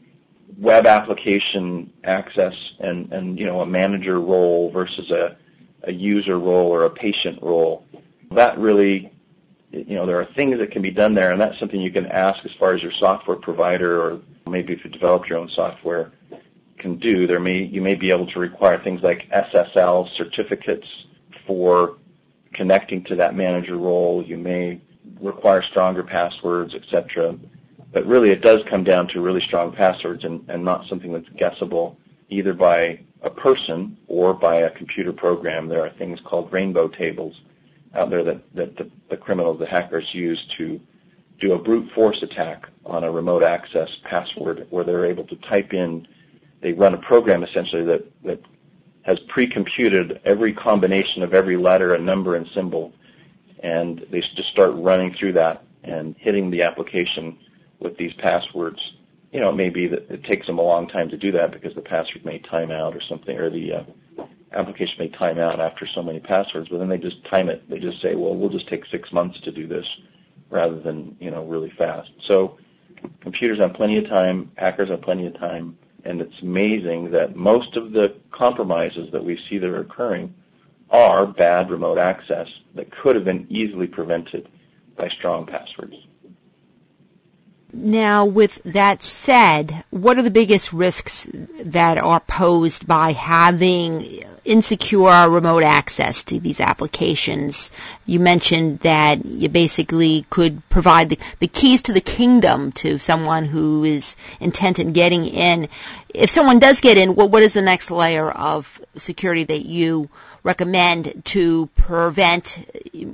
web 0.58 0.86
application 0.86 1.92
access 2.04 2.74
and, 2.80 3.12
and 3.12 3.38
you 3.38 3.46
know, 3.46 3.60
a 3.60 3.66
manager 3.66 4.20
role 4.20 4.70
versus 4.70 5.10
a, 5.10 5.36
a 5.84 5.92
user 5.92 6.38
role 6.38 6.68
or 6.68 6.84
a 6.84 6.90
patient 6.90 7.40
role, 7.42 7.84
that 8.32 8.58
really, 8.58 9.10
you 9.70 9.94
know, 9.94 10.06
there 10.06 10.20
are 10.20 10.24
things 10.24 10.58
that 10.58 10.70
can 10.70 10.82
be 10.82 10.90
done 10.90 11.14
there, 11.14 11.30
and 11.30 11.40
that's 11.40 11.58
something 11.58 11.80
you 11.80 11.90
can 11.90 12.06
ask 12.06 12.44
as 12.44 12.52
far 12.52 12.74
as 12.74 12.82
your 12.82 12.92
software 12.92 13.36
provider 13.36 14.00
or 14.00 14.20
maybe 14.48 14.72
if 14.72 14.84
you 14.84 14.90
develop 14.90 15.28
your 15.28 15.38
own 15.38 15.48
software 15.48 16.12
can 16.78 16.96
do. 16.96 17.26
There 17.26 17.40
may 17.40 17.62
you 17.62 17.80
may 17.80 17.94
be 17.94 18.10
able 18.10 18.26
to 18.26 18.38
require 18.38 18.78
things 18.78 19.02
like 19.02 19.28
SSL 19.30 20.08
certificates 20.10 21.06
for 21.46 21.96
connecting 22.52 23.02
to 23.04 23.16
that 23.16 23.34
manager 23.34 23.76
role. 23.76 24.22
You 24.22 24.38
may 24.38 24.80
require 25.20 25.62
stronger 25.62 26.02
passwords, 26.02 26.74
etc. 26.74 27.36
But 27.92 28.06
really, 28.06 28.30
it 28.30 28.42
does 28.42 28.62
come 28.64 28.84
down 28.84 29.06
to 29.08 29.20
really 29.20 29.40
strong 29.40 29.72
passwords 29.72 30.24
and, 30.24 30.44
and 30.48 30.64
not 30.64 30.86
something 30.86 31.12
that's 31.12 31.28
guessable 31.30 31.98
either 32.28 32.54
by 32.54 33.00
a 33.22 33.30
person 33.30 33.96
or 34.08 34.34
by 34.34 34.56
a 34.56 34.70
computer 34.70 35.12
program. 35.12 35.68
There 35.68 35.84
are 35.84 35.90
things 35.90 36.20
called 36.20 36.52
rainbow 36.52 36.88
tables, 36.88 37.40
out 37.94 38.10
there 38.10 38.24
that, 38.24 38.54
that 38.54 38.76
the, 38.76 38.90
the 39.08 39.16
criminals, 39.16 39.58
the 39.58 39.66
hackers 39.66 40.14
use 40.14 40.44
to 40.46 40.80
do 41.38 41.52
a 41.52 41.58
brute 41.58 41.90
force 41.92 42.22
attack 42.22 42.68
on 42.84 43.04
a 43.04 43.10
remote 43.10 43.42
access 43.42 43.98
password 44.04 44.66
where 44.70 44.84
they're 44.84 45.06
able 45.06 45.24
to 45.24 45.36
type 45.36 45.74
in, 45.74 46.06
they 46.60 46.72
run 46.72 46.94
a 46.94 46.98
program 46.98 47.42
essentially 47.42 47.84
that, 47.84 48.04
that 48.22 48.40
has 49.02 49.20
pre-computed 49.20 50.20
every 50.24 50.52
combination 50.52 51.22
of 51.22 51.34
every 51.34 51.56
letter 51.56 51.94
and 51.94 52.04
number 52.04 52.36
and 52.36 52.48
symbol, 52.48 52.92
and 53.64 54.06
they 54.10 54.20
just 54.20 54.50
start 54.50 54.72
running 54.74 55.12
through 55.12 55.32
that 55.32 55.64
and 55.82 56.14
hitting 56.18 56.50
the 56.50 56.62
application 56.62 57.38
with 57.78 57.96
these 57.96 58.12
passwords. 58.12 58.92
You 59.32 59.40
know, 59.40 59.48
it 59.48 59.56
may 59.56 59.70
be 59.70 59.86
that 59.86 60.08
it 60.10 60.22
takes 60.22 60.46
them 60.46 60.58
a 60.58 60.62
long 60.62 60.86
time 60.86 61.08
to 61.08 61.16
do 61.16 61.32
that 61.32 61.50
because 61.50 61.74
the 61.74 61.80
password 61.80 62.26
may 62.26 62.38
time 62.38 62.70
out 62.70 62.94
or 62.94 63.00
something, 63.00 63.36
or 63.38 63.48
the 63.48 63.72
uh, 63.72 63.82
application 64.52 64.96
may 64.98 65.08
time 65.08 65.38
out 65.38 65.60
after 65.60 65.86
so 65.86 66.02
many 66.02 66.20
passwords, 66.20 66.68
but 66.68 66.78
then 66.78 66.90
they 66.90 66.98
just 66.98 67.24
time 67.24 67.48
it. 67.48 67.68
They 67.70 67.78
just 67.78 68.02
say, 68.02 68.14
well, 68.14 68.36
we'll 68.36 68.50
just 68.50 68.68
take 68.68 68.84
six 68.84 69.12
months 69.12 69.40
to 69.40 69.50
do 69.50 69.66
this 69.66 69.98
rather 70.50 70.78
than, 70.78 71.16
you 71.18 71.30
know, 71.30 71.44
really 71.46 71.70
fast. 71.70 72.12
So 72.20 72.58
computers 73.20 73.58
have 73.58 73.72
plenty 73.72 73.96
of 73.96 74.06
time, 74.06 74.52
hackers 74.58 74.90
have 74.90 75.00
plenty 75.00 75.26
of 75.26 75.38
time, 75.38 75.78
and 76.04 76.20
it's 76.20 76.42
amazing 76.42 77.12
that 77.12 77.34
most 77.34 77.76
of 77.76 77.92
the 77.92 78.14
compromises 78.30 79.10
that 79.12 79.24
we 79.24 79.38
see 79.38 79.56
that 79.56 79.70
are 79.70 79.80
occurring 79.80 80.34
are 80.94 81.26
bad 81.26 81.70
remote 81.70 81.98
access 81.98 82.60
that 82.76 82.88
could 82.92 83.16
have 83.16 83.24
been 83.24 83.46
easily 83.50 83.88
prevented 83.88 84.48
by 84.96 85.08
strong 85.08 85.44
passwords. 85.44 85.96
Now, 87.76 88.24
with 88.24 88.62
that 88.66 89.02
said, 89.02 89.82
what 89.90 90.16
are 90.16 90.22
the 90.22 90.30
biggest 90.30 90.72
risks 90.72 91.26
that 91.58 91.98
are 91.98 92.20
posed 92.20 92.86
by 92.86 93.12
having 93.12 94.22
insecure 94.44 95.28
remote 95.28 95.64
access 95.64 96.22
to 96.24 96.38
these 96.38 96.60
applications? 96.60 97.72
You 98.06 98.20
mentioned 98.20 98.78
that 98.80 99.24
you 99.26 99.48
basically 99.48 100.24
could 100.30 100.66
provide 100.68 101.08
the, 101.08 101.18
the 101.40 101.48
keys 101.48 101.82
to 101.82 101.92
the 101.92 102.00
kingdom 102.00 102.70
to 102.72 102.98
someone 102.98 103.44
who 103.44 103.82
is 103.82 104.14
intent 104.38 104.78
in 104.78 104.92
getting 104.92 105.26
in. 105.26 105.68
If 106.08 106.30
someone 106.30 106.60
does 106.60 106.80
get 106.80 106.96
in, 106.96 107.16
well, 107.16 107.28
what 107.28 107.42
is 107.42 107.54
the 107.54 107.62
next 107.62 107.90
layer 107.90 108.30
of 108.30 108.80
security 108.96 109.42
that 109.44 109.66
you 109.66 110.08
recommend 110.44 111.22
to 111.24 111.66
prevent 111.74 112.64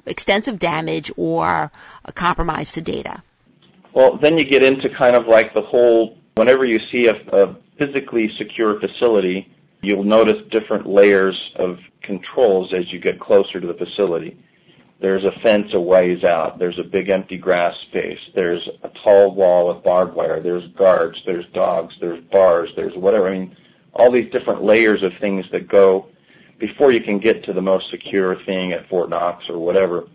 extensive 0.04 0.58
damage 0.58 1.10
or 1.16 1.72
a 2.04 2.12
compromise 2.12 2.72
to 2.72 2.82
data? 2.82 3.22
Well, 3.92 4.16
then 4.16 4.38
you 4.38 4.44
get 4.44 4.62
into 4.62 4.88
kind 4.88 5.16
of 5.16 5.26
like 5.26 5.52
the 5.54 5.62
whole, 5.62 6.18
whenever 6.36 6.64
you 6.64 6.78
see 6.78 7.08
a, 7.08 7.20
a 7.32 7.54
physically 7.76 8.28
secure 8.28 8.78
facility, 8.78 9.52
you'll 9.82 10.04
notice 10.04 10.46
different 10.48 10.86
layers 10.86 11.52
of 11.56 11.80
controls 12.02 12.72
as 12.72 12.92
you 12.92 12.98
get 12.98 13.18
closer 13.18 13.60
to 13.60 13.66
the 13.66 13.74
facility. 13.74 14.36
There's 15.00 15.24
a 15.24 15.32
fence 15.32 15.72
a 15.72 15.80
ways 15.80 16.24
out. 16.24 16.58
There's 16.58 16.78
a 16.78 16.84
big 16.84 17.08
empty 17.08 17.38
grass 17.38 17.78
space. 17.78 18.30
There's 18.34 18.68
a 18.82 18.88
tall 18.90 19.34
wall 19.34 19.68
with 19.68 19.82
barbed 19.82 20.14
wire. 20.14 20.40
There's 20.40 20.66
guards. 20.68 21.22
There's 21.24 21.46
dogs. 21.46 21.96
There's 21.98 22.22
bars. 22.24 22.74
There's 22.76 22.94
whatever. 22.94 23.28
I 23.28 23.38
mean, 23.38 23.56
all 23.94 24.10
these 24.10 24.30
different 24.30 24.62
layers 24.62 25.02
of 25.02 25.16
things 25.16 25.50
that 25.50 25.68
go 25.68 26.06
before 26.58 26.92
you 26.92 27.00
can 27.00 27.18
get 27.18 27.42
to 27.44 27.54
the 27.54 27.62
most 27.62 27.90
secure 27.90 28.36
thing 28.36 28.72
at 28.72 28.88
Fort 28.88 29.08
Knox 29.08 29.48
or 29.48 29.58
whatever. 29.58 30.06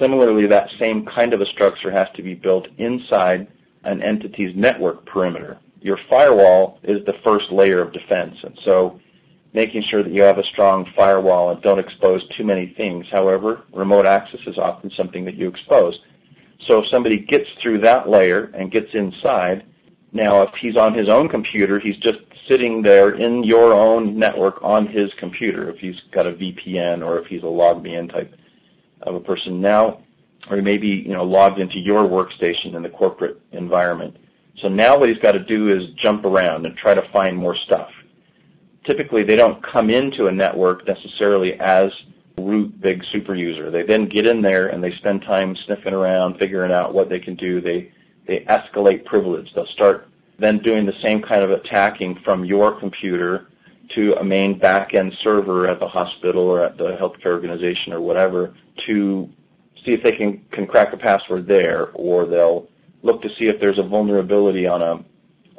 Similarly, 0.00 0.46
that 0.46 0.70
same 0.78 1.04
kind 1.04 1.34
of 1.34 1.42
a 1.42 1.46
structure 1.46 1.90
has 1.90 2.08
to 2.14 2.22
be 2.22 2.34
built 2.34 2.68
inside 2.78 3.46
an 3.84 4.02
entity's 4.02 4.56
network 4.56 5.04
perimeter. 5.04 5.58
Your 5.82 5.98
firewall 5.98 6.80
is 6.82 7.04
the 7.04 7.12
first 7.12 7.52
layer 7.52 7.82
of 7.82 7.92
defense, 7.92 8.42
and 8.42 8.58
so 8.58 8.98
making 9.52 9.82
sure 9.82 10.02
that 10.02 10.14
you 10.14 10.22
have 10.22 10.38
a 10.38 10.44
strong 10.44 10.86
firewall 10.86 11.50
and 11.50 11.60
don't 11.60 11.78
expose 11.78 12.26
too 12.28 12.44
many 12.44 12.64
things. 12.64 13.10
However, 13.10 13.60
remote 13.74 14.06
access 14.06 14.46
is 14.46 14.56
often 14.56 14.90
something 14.90 15.26
that 15.26 15.34
you 15.34 15.48
expose. 15.48 16.00
So 16.58 16.78
if 16.78 16.86
somebody 16.86 17.18
gets 17.18 17.50
through 17.52 17.78
that 17.78 18.08
layer 18.08 18.50
and 18.54 18.70
gets 18.70 18.94
inside, 18.94 19.64
now 20.12 20.40
if 20.40 20.54
he's 20.54 20.78
on 20.78 20.94
his 20.94 21.10
own 21.10 21.28
computer, 21.28 21.78
he's 21.78 21.98
just 21.98 22.20
sitting 22.48 22.80
there 22.80 23.16
in 23.16 23.44
your 23.44 23.74
own 23.74 24.18
network 24.18 24.62
on 24.62 24.86
his 24.86 25.12
computer 25.12 25.68
if 25.68 25.78
he's 25.78 26.00
got 26.10 26.26
a 26.26 26.32
VPN 26.32 27.04
or 27.04 27.18
if 27.18 27.26
he's 27.26 27.42
a 27.42 27.46
log 27.46 27.82
me 27.82 27.96
in 27.96 28.08
type 28.08 28.34
of 29.02 29.14
a 29.14 29.20
person 29.20 29.60
now, 29.60 30.00
or 30.48 30.56
he 30.56 30.62
may 30.62 30.78
be 30.78 30.88
you 30.88 31.12
know 31.12 31.24
logged 31.24 31.58
into 31.58 31.78
your 31.78 32.04
workstation 32.04 32.74
in 32.74 32.82
the 32.82 32.90
corporate 32.90 33.40
environment. 33.52 34.16
So 34.56 34.68
now 34.68 34.98
what 34.98 35.08
he's 35.08 35.18
got 35.18 35.32
to 35.32 35.40
do 35.40 35.68
is 35.68 35.90
jump 35.94 36.24
around 36.24 36.66
and 36.66 36.76
try 36.76 36.94
to 36.94 37.02
find 37.02 37.36
more 37.36 37.54
stuff. 37.54 37.92
Typically, 38.84 39.22
they 39.22 39.36
don't 39.36 39.62
come 39.62 39.90
into 39.90 40.26
a 40.26 40.32
network 40.32 40.86
necessarily 40.86 41.58
as 41.60 42.04
root 42.38 42.80
big 42.80 43.04
super 43.04 43.34
user. 43.34 43.70
They 43.70 43.82
then 43.82 44.06
get 44.06 44.26
in 44.26 44.42
there 44.42 44.68
and 44.68 44.82
they 44.82 44.92
spend 44.92 45.22
time 45.22 45.56
sniffing 45.56 45.94
around, 45.94 46.38
figuring 46.38 46.72
out 46.72 46.94
what 46.94 47.08
they 47.08 47.20
can 47.20 47.34
do. 47.34 47.60
They 47.60 47.92
they 48.26 48.40
escalate 48.40 49.04
privilege. 49.04 49.54
They'll 49.54 49.66
start 49.66 50.08
then 50.38 50.58
doing 50.58 50.86
the 50.86 50.94
same 50.94 51.20
kind 51.20 51.42
of 51.42 51.50
attacking 51.50 52.16
from 52.16 52.44
your 52.44 52.72
computer 52.72 53.49
to 53.90 54.14
a 54.14 54.24
main 54.24 54.58
back-end 54.58 55.14
server 55.14 55.66
at 55.66 55.80
the 55.80 55.88
hospital 55.88 56.42
or 56.42 56.62
at 56.62 56.76
the 56.76 56.96
healthcare 56.96 57.32
organization 57.32 57.92
or 57.92 58.00
whatever 58.00 58.54
to 58.76 59.28
see 59.84 59.92
if 59.92 60.02
they 60.02 60.12
can, 60.12 60.44
can 60.50 60.66
crack 60.66 60.92
a 60.92 60.96
password 60.96 61.46
there, 61.46 61.90
or 61.94 62.26
they'll 62.26 62.68
look 63.02 63.22
to 63.22 63.30
see 63.30 63.48
if 63.48 63.60
there's 63.60 63.78
a 63.78 63.82
vulnerability 63.82 64.66
on 64.66 64.82
a 64.82 65.04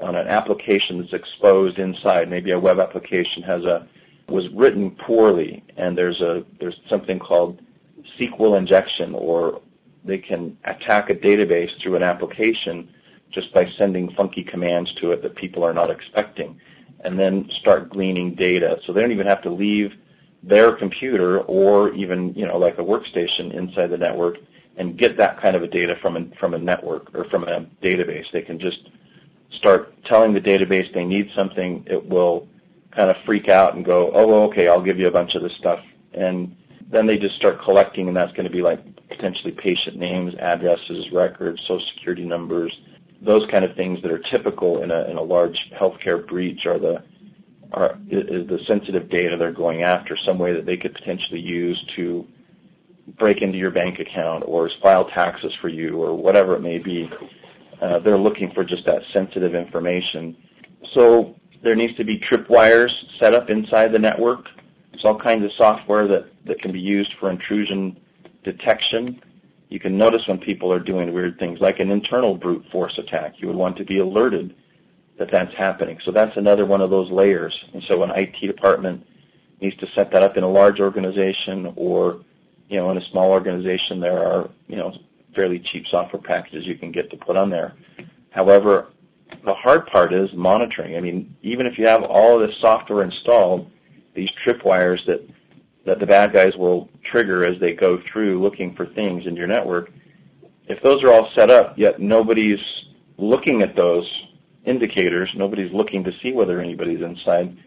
on 0.02 0.16
an 0.16 0.28
application 0.28 1.00
that's 1.00 1.14
exposed 1.14 1.78
inside. 1.78 2.30
Maybe 2.30 2.52
a 2.52 2.60
web 2.60 2.80
application 2.80 3.44
has 3.44 3.66
a 3.66 3.88
was 4.30 4.50
written 4.50 4.92
poorly, 4.92 5.64
and 5.78 5.98
there's 5.98 6.22
a 6.22 6.46
there's 6.60 6.80
something 6.88 7.20
called 7.20 7.62
SQL 8.18 8.58
injection, 8.58 9.14
or 9.14 9.62
they 10.04 10.18
can 10.18 10.58
attack 10.64 11.10
a 11.10 11.16
database 11.16 11.78
through 11.80 11.96
an 11.96 12.04
application 12.04 12.90
just 13.30 13.54
by 13.54 13.70
sending 13.70 14.10
funky 14.12 14.44
commands 14.44 14.94
to 14.94 15.12
it 15.12 15.22
that 15.22 15.36
people 15.36 15.64
are 15.64 15.74
not 15.74 15.90
expecting, 15.90 16.60
and 17.04 17.20
then 17.20 17.50
start 17.50 17.90
gleaning 17.90 18.36
data. 18.36 18.80
So 18.84 18.94
they 18.94 19.02
don't 19.02 19.12
even 19.12 19.28
have 19.28 19.42
to 19.44 19.50
leave 19.50 19.96
their 20.44 20.72
computer 20.72 21.40
or 21.42 21.94
even 21.94 22.34
you 22.34 22.48
know 22.48 22.58
like 22.58 22.80
a 22.80 22.84
workstation 22.84 23.54
inside 23.54 23.88
the 23.88 23.98
network 23.98 24.40
and 24.78 24.98
get 24.98 25.18
that 25.18 25.40
kind 25.40 25.56
of 25.56 25.62
a 25.64 25.68
data 25.68 25.96
from 25.96 26.18
a, 26.18 26.26
from 26.38 26.54
a 26.54 26.58
network 26.58 27.14
or 27.14 27.26
from 27.26 27.44
a 27.44 27.66
database. 27.82 28.32
They 28.32 28.42
can 28.42 28.58
just 28.58 28.90
start 29.50 30.04
telling 30.04 30.34
the 30.34 30.42
database 30.42 30.92
they 30.94 31.06
need 31.06 31.32
something. 31.32 31.84
It 31.88 32.06
will 32.08 32.48
kind 32.92 33.10
of 33.10 33.18
freak 33.18 33.50
out 33.50 33.76
and 33.76 33.86
go, 33.86 34.12
oh, 34.14 34.44
okay, 34.46 34.68
I'll 34.68 34.82
give 34.82 35.00
you 35.00 35.08
a 35.08 35.12
bunch 35.12 35.36
of 35.36 35.44
this 35.44 35.54
stuff. 35.54 35.84
And 36.14 36.56
then 36.90 37.06
they 37.06 37.18
just 37.18 37.36
start 37.36 37.60
collecting, 37.60 38.08
and 38.08 38.18
that's 38.18 38.34
going 38.34 38.48
to 38.48 38.52
be 38.52 38.62
like 38.62 38.80
potentially 39.08 39.52
patient 39.52 39.98
names, 39.98 40.36
addresses, 40.36 41.12
records, 41.12 41.62
social 41.62 41.88
security 41.88 42.26
numbers, 42.26 42.80
those 43.22 43.46
kind 43.46 43.64
of 43.64 43.76
things 43.76 44.02
that 44.02 44.12
are 44.12 44.20
typical 44.20 44.82
in 44.82 44.92
a, 44.92 45.04
in 45.04 45.18
a 45.18 45.22
large 45.22 45.72
healthcare 45.72 46.26
breach 46.26 46.66
are 46.66 46.80
the 46.80 47.04
are, 47.72 47.98
is 48.10 48.48
the 48.48 48.60
sensitive 48.66 49.10
data 49.10 49.38
they're 49.38 49.52
going 49.52 49.84
after 49.84 50.18
some 50.18 50.38
way 50.38 50.52
that 50.54 50.66
they 50.66 50.76
could 50.76 50.94
potentially 50.94 51.40
use 51.40 51.84
to 51.86 52.28
break 53.18 53.42
into 53.42 53.58
your 53.58 53.72
bank 53.72 54.00
account 54.00 54.44
or 54.46 54.68
file 54.68 55.06
taxes 55.06 55.54
for 55.54 55.70
you 55.70 56.02
or 56.02 56.14
whatever 56.14 56.56
it 56.56 56.62
may 56.62 56.80
be. 56.80 57.10
Uh, 57.80 58.00
they're 58.00 58.18
looking 58.18 58.52
for 58.52 58.64
just 58.64 58.86
that 58.86 59.04
sensitive 59.14 59.56
information. 59.56 60.36
So 60.84 61.36
there 61.62 61.76
needs 61.76 61.96
to 61.96 62.04
be 62.04 62.20
tripwires 62.20 63.18
set 63.18 63.34
up 63.34 63.50
inside 63.50 63.92
the 63.92 64.00
network. 64.00 64.50
There's 64.92 65.06
all 65.06 65.18
kinds 65.18 65.46
of 65.46 65.54
software 65.54 66.08
that, 66.08 66.46
that 66.46 66.62
can 66.62 66.72
be 66.72 66.80
used 66.80 67.14
for 67.14 67.30
intrusion 67.30 68.00
detection. 68.44 69.22
You 69.72 69.80
can 69.80 69.98
notice 69.98 70.28
when 70.28 70.38
people 70.38 70.72
are 70.74 70.80
doing 70.80 71.14
weird 71.14 71.40
things, 71.40 71.62
like 71.62 71.80
an 71.80 71.92
internal 71.92 72.36
brute 72.36 72.66
force 72.70 72.98
attack. 72.98 73.40
You 73.40 73.48
would 73.48 73.56
want 73.56 73.78
to 73.78 73.86
be 73.86 74.00
alerted 74.00 74.54
that 75.18 75.32
that's 75.32 75.56
happening. 75.56 75.98
So 76.04 76.12
that's 76.12 76.36
another 76.36 76.66
one 76.66 76.82
of 76.82 76.90
those 76.90 77.10
layers. 77.10 77.64
And 77.74 77.82
so 77.82 78.04
an 78.04 78.12
IT 78.12 78.42
department 78.42 79.08
needs 79.62 79.78
to 79.78 79.88
set 79.88 80.12
that 80.12 80.24
up 80.24 80.36
in 80.36 80.44
a 80.44 80.50
large 80.50 80.82
organization 80.82 81.72
or, 81.78 82.20
you 82.68 82.82
know, 82.82 82.92
in 82.92 82.98
a 82.98 83.02
small 83.02 83.32
organization 83.32 84.02
there 84.02 84.20
are, 84.20 84.50
you 84.68 84.76
know, 84.76 84.94
fairly 85.34 85.58
cheap 85.58 85.88
software 85.88 86.22
packages 86.22 86.68
you 86.68 86.76
can 86.76 86.92
get 86.92 87.10
to 87.10 87.16
put 87.16 87.38
on 87.38 87.50
there. 87.50 87.74
However, 88.32 88.88
the 89.46 89.54
hard 89.54 89.88
part 89.88 90.12
is 90.12 90.34
monitoring. 90.34 90.98
I 90.98 91.00
mean, 91.00 91.34
even 91.44 91.66
if 91.66 91.80
you 91.80 91.86
have 91.88 92.04
all 92.04 92.40
this 92.40 92.58
software 92.58 93.06
installed, 93.06 93.72
these 94.16 94.32
tripwires 94.32 95.06
that, 95.06 95.22
that 95.86 96.00
the 96.00 96.06
bad 96.06 96.32
guys 96.32 96.56
will 96.56 96.90
trigger 97.04 97.44
as 97.44 97.60
they 97.60 97.74
go 97.74 97.98
through 97.98 98.42
looking 98.42 98.74
for 98.74 98.86
things 98.86 99.26
in 99.26 99.36
your 99.36 99.48
network, 99.48 99.92
if 100.68 100.82
those 100.82 101.04
are 101.04 101.12
all 101.12 101.30
set 101.32 101.50
up, 101.50 101.78
yet 101.78 102.00
nobody's 102.00 102.86
looking 103.18 103.62
at 103.62 103.76
those 103.76 104.28
indicators, 104.66 105.34
nobody's 105.36 105.72
looking 105.72 106.04
to 106.04 106.14
see 106.14 106.32
whether 106.32 106.60
anybody's 106.60 107.02
inside, 107.02 107.58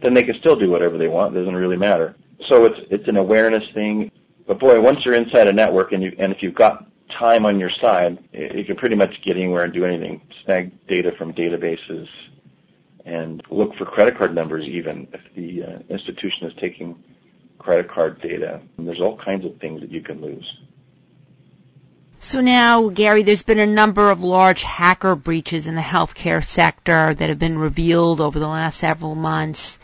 then 0.00 0.14
they 0.14 0.22
can 0.22 0.34
still 0.34 0.56
do 0.56 0.70
whatever 0.70 0.98
they 0.98 1.08
want. 1.08 1.34
It 1.34 1.40
doesn't 1.40 1.56
really 1.56 1.76
matter. 1.76 2.14
So 2.46 2.64
it's 2.64 2.80
it's 2.90 3.08
an 3.08 3.16
awareness 3.16 3.68
thing. 3.70 4.10
But 4.46 4.58
boy, 4.58 4.80
once 4.80 5.04
you're 5.04 5.14
inside 5.14 5.46
a 5.46 5.52
network 5.52 5.92
and 5.92 6.02
you 6.02 6.14
and 6.18 6.32
if 6.32 6.42
you've 6.42 6.54
got 6.54 6.86
time 7.08 7.46
on 7.46 7.60
your 7.60 7.70
side, 7.70 8.18
you 8.32 8.64
can 8.64 8.76
pretty 8.76 8.96
much 8.96 9.22
get 9.22 9.36
anywhere 9.36 9.64
and 9.64 9.72
do 9.72 9.84
anything. 9.84 10.20
Snag 10.44 10.86
data 10.86 11.12
from 11.12 11.32
databases 11.32 12.08
and 13.04 13.42
look 13.50 13.74
for 13.74 13.84
credit 13.84 14.16
card 14.16 14.34
numbers 14.34 14.64
even 14.66 15.08
if 15.12 15.20
the 15.34 15.62
uh, 15.64 15.78
institution 15.88 16.46
is 16.46 16.54
taking 16.54 17.02
credit 17.62 17.88
card 17.88 18.20
data. 18.20 18.60
And 18.76 18.86
there's 18.86 19.00
all 19.00 19.16
kinds 19.16 19.44
of 19.44 19.58
things 19.58 19.80
that 19.80 19.90
you 19.90 20.00
can 20.00 20.20
lose. 20.20 20.58
So 22.20 22.40
now, 22.40 22.88
Gary, 22.88 23.24
there's 23.24 23.42
been 23.42 23.58
a 23.58 23.66
number 23.66 24.10
of 24.10 24.22
large 24.22 24.62
hacker 24.62 25.16
breaches 25.16 25.66
in 25.66 25.74
the 25.74 25.80
healthcare 25.80 26.44
sector 26.44 27.14
that 27.14 27.28
have 27.28 27.38
been 27.38 27.58
revealed 27.58 28.20
over 28.20 28.38
the 28.38 28.46
last 28.46 28.78
several 28.78 29.16
months. 29.16 29.78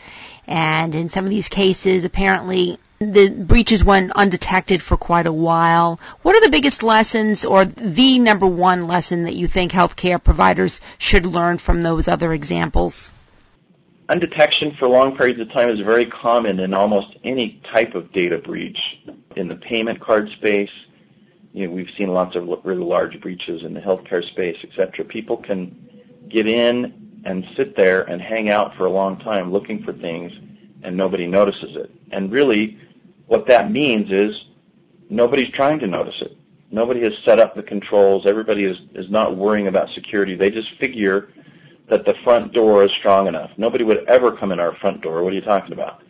And 0.47 0.95
in 0.95 1.09
some 1.09 1.25
of 1.25 1.31
these 1.31 1.49
cases, 1.49 2.05
apparently 2.05 2.79
the 3.01 3.31
breaches 3.31 3.85
went 3.85 4.13
undetected 4.13 4.83
for 4.83 4.97
quite 4.97 5.27
a 5.27 5.33
while. 5.33 6.01
What 6.23 6.37
are 6.37 6.41
the 6.41 6.51
biggest 6.51 6.83
lessons 6.83 7.45
or 7.45 7.65
the 7.65 8.19
number 8.19 8.47
one 8.47 8.87
lesson 8.87 9.25
that 9.25 9.35
you 9.35 9.47
think 9.47 9.73
healthcare 9.73 10.23
providers 10.23 10.81
should 10.99 11.27
learn 11.27 11.59
from 11.59 11.83
those 11.83 12.09
other 12.09 12.33
examples? 12.33 13.11
Undetection 14.09 14.73
for 14.73 14.89
long 14.89 15.15
periods 15.15 15.39
of 15.39 15.51
time 15.51 15.69
is 15.69 15.81
very 15.81 16.07
common 16.07 16.61
in 16.61 16.73
almost 16.73 17.17
any 17.25 17.61
type 17.63 17.95
of 17.95 18.11
data 18.11 18.39
breach. 18.39 19.01
In 19.37 19.49
the 19.49 19.57
payment 19.57 20.01
card 20.01 20.31
space, 20.31 20.71
you 21.53 21.67
know, 21.67 21.75
we've 21.75 21.91
seen 21.91 22.15
lots 22.15 22.35
of 22.35 22.49
really 22.65 22.83
large 22.83 23.21
breaches 23.21 23.65
in 23.65 23.75
the 23.75 23.81
healthcare 23.81 24.25
space, 24.25 24.57
et 24.63 24.71
cetera. 24.75 25.05
People 25.05 25.37
can 25.37 26.25
get 26.29 26.47
in 26.47 27.21
and 27.25 27.47
sit 27.55 27.77
there 27.77 28.05
and 28.05 28.23
hang 28.23 28.49
out 28.49 28.75
for 28.77 28.87
a 28.87 28.91
long 28.91 29.19
time 29.19 29.53
looking 29.53 29.83
for 29.83 29.93
things 29.93 30.33
and 30.83 30.97
nobody 30.97 31.27
notices 31.27 31.77
it. 31.77 31.91
And 32.11 32.33
really 32.33 32.79
what 33.27 33.47
that 33.49 33.71
means 33.71 34.11
is 34.11 34.47
nobody's 35.11 35.51
trying 35.51 35.81
to 35.81 35.87
notice 35.87 36.23
it. 36.23 36.35
Nobody 36.71 37.01
has 37.01 37.19
set 37.19 37.39
up 37.39 37.55
the 37.55 37.63
controls. 37.63 38.25
Everybody 38.25 38.65
is, 38.65 38.81
is 38.95 39.11
not 39.11 39.37
worrying 39.37 39.67
about 39.67 39.91
security. 39.91 40.35
They 40.35 40.51
just 40.51 40.71
figure 40.77 41.29
that 41.89 42.05
the 42.05 42.15
front 42.15 42.53
door 42.53 42.85
is 42.85 42.93
strong 42.93 43.27
enough. 43.27 43.51
Nobody 43.57 43.85
would 43.85 44.05
ever 44.05 44.33
come 44.33 44.53
in 44.53 44.61
our 44.61 44.75
front 44.75 45.01
door. 45.01 45.23
What 45.23 45.33
are 45.33 45.37
you 45.37 45.43
talking 45.43 45.73
about? 45.73 46.03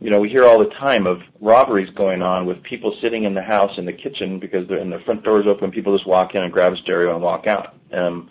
you 0.00 0.10
know, 0.10 0.20
we 0.20 0.28
hear 0.28 0.44
all 0.44 0.58
the 0.58 0.66
time 0.66 1.06
of 1.06 1.22
robberies 1.40 1.90
going 1.90 2.22
on 2.22 2.44
with 2.44 2.62
people 2.62 2.94
sitting 3.00 3.24
in 3.24 3.34
the 3.34 3.42
house 3.42 3.78
in 3.78 3.86
the 3.86 3.92
kitchen 3.92 4.38
because 4.38 4.68
they're, 4.68 4.84
the 4.84 5.00
front 5.00 5.24
door 5.24 5.40
is 5.40 5.46
open. 5.46 5.70
People 5.70 5.96
just 5.96 6.06
walk 6.06 6.34
in 6.34 6.42
and 6.42 6.52
grab 6.52 6.72
a 6.72 6.76
stereo 6.76 7.14
and 7.14 7.22
walk 7.22 7.46
out. 7.46 7.74
Um, 7.92 8.30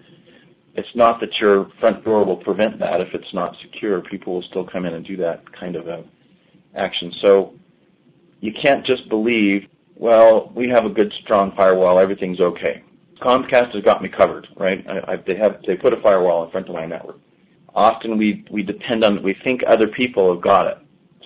it's 0.75 0.95
not 0.95 1.19
that 1.21 1.39
your 1.39 1.69
front 1.79 2.03
door 2.03 2.23
will 2.23 2.37
prevent 2.37 2.79
that 2.79 3.01
if 3.01 3.15
it's 3.15 3.33
not 3.33 3.57
secure. 3.57 3.99
People 4.01 4.35
will 4.35 4.41
still 4.41 4.63
come 4.63 4.85
in 4.85 4.93
and 4.93 5.03
do 5.03 5.17
that 5.17 5.51
kind 5.51 5.75
of 5.75 5.87
a 5.87 6.03
action. 6.75 7.11
So 7.11 7.55
you 8.41 8.53
can't 8.53 8.85
just 8.85 9.09
believe, 9.09 9.67
well, 9.95 10.51
we 10.53 10.67
have 10.69 10.85
a 10.85 10.89
good 10.89 11.13
strong 11.13 11.51
firewall, 11.53 11.97
everything's 11.97 12.41
okay. 12.41 12.83
Comcast 13.19 13.71
has 13.71 13.83
got 13.83 14.01
me 14.01 14.09
covered, 14.09 14.47
right? 14.55 14.85
I, 14.87 15.13
I, 15.13 15.15
they 15.15 15.35
have 15.35 15.61
they 15.63 15.77
put 15.77 15.93
a 15.93 15.97
firewall 15.97 16.43
in 16.43 16.51
front 16.51 16.67
of 16.67 16.75
my 16.75 16.85
network. 16.85 17.19
Often 17.73 18.17
we 18.17 18.45
we 18.49 18.63
depend 18.63 19.03
on 19.03 19.21
we 19.23 19.33
think 19.33 19.63
other 19.65 19.87
people 19.87 20.31
have 20.33 20.41
got 20.41 20.67
it 20.67 20.77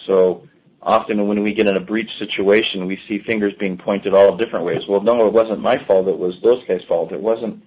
so 0.10 0.48
often 0.82 1.28
when 1.28 1.44
we 1.44 1.54
get 1.54 1.68
in 1.68 1.76
a 1.76 1.80
breach 1.80 2.18
situation, 2.18 2.88
we 2.88 2.98
see 3.08 3.20
fingers 3.20 3.54
being 3.54 3.78
pointed 3.78 4.14
all 4.14 4.36
different 4.36 4.66
ways. 4.66 4.88
Well, 4.88 5.02
no, 5.02 5.28
it 5.28 5.34
wasn't 5.34 5.62
my 5.62 5.78
fault. 5.78 6.08
It 6.08 6.18
was 6.18 6.42
those 6.42 6.64
guys' 6.66 6.84
fault. 6.84 7.12
It 7.12 7.22
wasn't. 7.22 7.64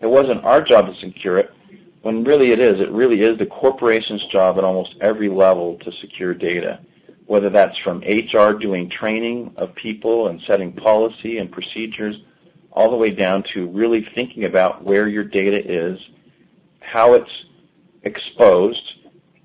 It 0.00 0.06
wasn't 0.06 0.44
our 0.44 0.62
job 0.62 0.86
to 0.86 0.94
secure 0.94 1.38
it. 1.38 1.52
When 2.02 2.24
really 2.24 2.52
it 2.52 2.58
is. 2.58 2.80
It 2.80 2.90
really 2.90 3.22
is 3.22 3.38
the 3.38 3.46
corporation's 3.46 4.26
job 4.26 4.58
at 4.58 4.64
almost 4.64 4.96
every 5.00 5.28
level 5.28 5.78
to 5.78 5.90
secure 5.90 6.34
data, 6.34 6.80
whether 7.26 7.50
that's 7.50 7.78
from 7.78 8.00
HR 8.00 8.52
doing 8.52 8.88
training 8.88 9.52
of 9.56 9.74
people 9.74 10.28
and 10.28 10.40
setting 10.40 10.72
policy 10.72 11.38
and 11.38 11.50
procedures, 11.50 12.20
all 12.78 12.88
the 12.88 12.96
way 12.96 13.10
down 13.10 13.42
to 13.42 13.66
really 13.66 14.00
thinking 14.00 14.44
about 14.44 14.84
where 14.84 15.08
your 15.08 15.24
data 15.24 15.60
is, 15.68 16.10
how 16.78 17.14
it's 17.14 17.46
exposed, 18.04 19.00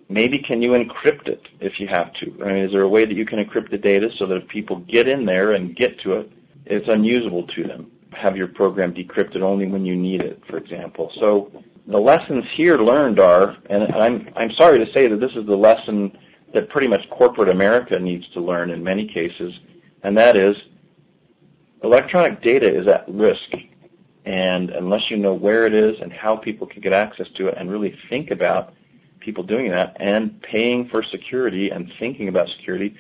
maybe 0.08 0.38
can 0.38 0.62
you 0.62 0.74
encrypt 0.74 1.28
it 1.28 1.48
if 1.60 1.80
you 1.80 1.88
have 1.88 2.14
to? 2.14 2.28
I 2.44 2.50
mean, 2.50 2.58
is 2.58 2.72
there 2.72 2.84
a 2.84 2.88
way 2.88 3.06
that 3.06 3.16
you 3.16 3.26
can 3.26 3.44
encrypt 3.44 3.72
the 3.72 3.78
data 3.80 4.12
so 4.12 4.28
that 4.28 4.36
if 4.36 4.48
people 4.48 4.76
get 4.82 5.08
in 5.08 5.26
there 5.26 5.54
and 5.54 5.76
get 5.76 5.98
to 6.02 6.14
it, 6.14 6.32
it's 6.66 6.88
unusable 6.90 7.48
to 7.48 7.64
them? 7.64 7.90
Have 8.12 8.38
your 8.38 8.48
program 8.48 8.94
decrypted 8.94 9.42
only 9.42 9.66
when 9.66 9.84
you 9.84 9.96
need 9.96 10.22
it, 10.22 10.46
for 10.46 10.58
example. 10.58 11.12
So 11.16 11.52
the 11.88 12.00
lessons 12.00 12.48
here 12.52 12.78
learned 12.78 13.18
are, 13.18 13.58
and 13.68 13.92
I'm, 13.96 14.30
I'm 14.36 14.52
sorry 14.52 14.78
to 14.86 14.94
say 14.94 15.08
that 15.08 15.20
this 15.20 15.36
is 15.36 15.48
the 15.48 15.58
lesson 15.58 16.16
that 16.54 16.70
pretty 16.70 16.88
much 16.88 17.10
corporate 17.10 17.50
America 17.50 18.00
needs 18.00 18.28
to 18.30 18.42
learn 18.42 18.70
in 18.70 18.84
many 18.84 19.08
cases, 19.08 19.60
and 20.04 20.16
that 20.18 20.36
is 20.36 20.66
electronic 21.84 22.42
data 22.42 22.72
is 22.72 22.88
at 22.88 23.06
risk. 23.08 23.52
And 24.26 24.70
unless 24.70 25.12
you 25.12 25.18
know 25.18 25.34
where 25.34 25.66
it 25.66 25.74
is 25.74 26.00
and 26.00 26.12
how 26.12 26.38
people 26.38 26.66
can 26.66 26.82
get 26.82 26.94
access 26.94 27.28
to 27.32 27.48
it 27.48 27.56
and 27.58 27.70
really 27.70 28.00
think 28.10 28.32
about 28.32 28.74
people 29.20 29.44
doing 29.44 29.70
that 29.72 29.98
and 30.00 30.42
paying 30.42 30.88
for 30.88 31.04
security 31.04 31.72
and 31.72 31.92
thinking 31.94 32.30
about 32.30 32.50
security 32.50 32.96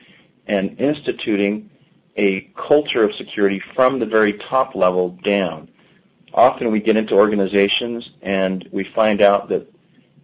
and 0.47 0.79
instituting 0.79 1.69
a 2.17 2.41
culture 2.55 3.03
of 3.03 3.15
security 3.15 3.59
from 3.59 3.99
the 3.99 4.05
very 4.05 4.33
top 4.33 4.75
level 4.75 5.11
down. 5.23 5.69
Often 6.33 6.71
we 6.71 6.79
get 6.79 6.97
into 6.97 7.15
organizations 7.15 8.11
and 8.21 8.67
we 8.71 8.83
find 8.83 9.21
out 9.21 9.49
that 9.49 9.69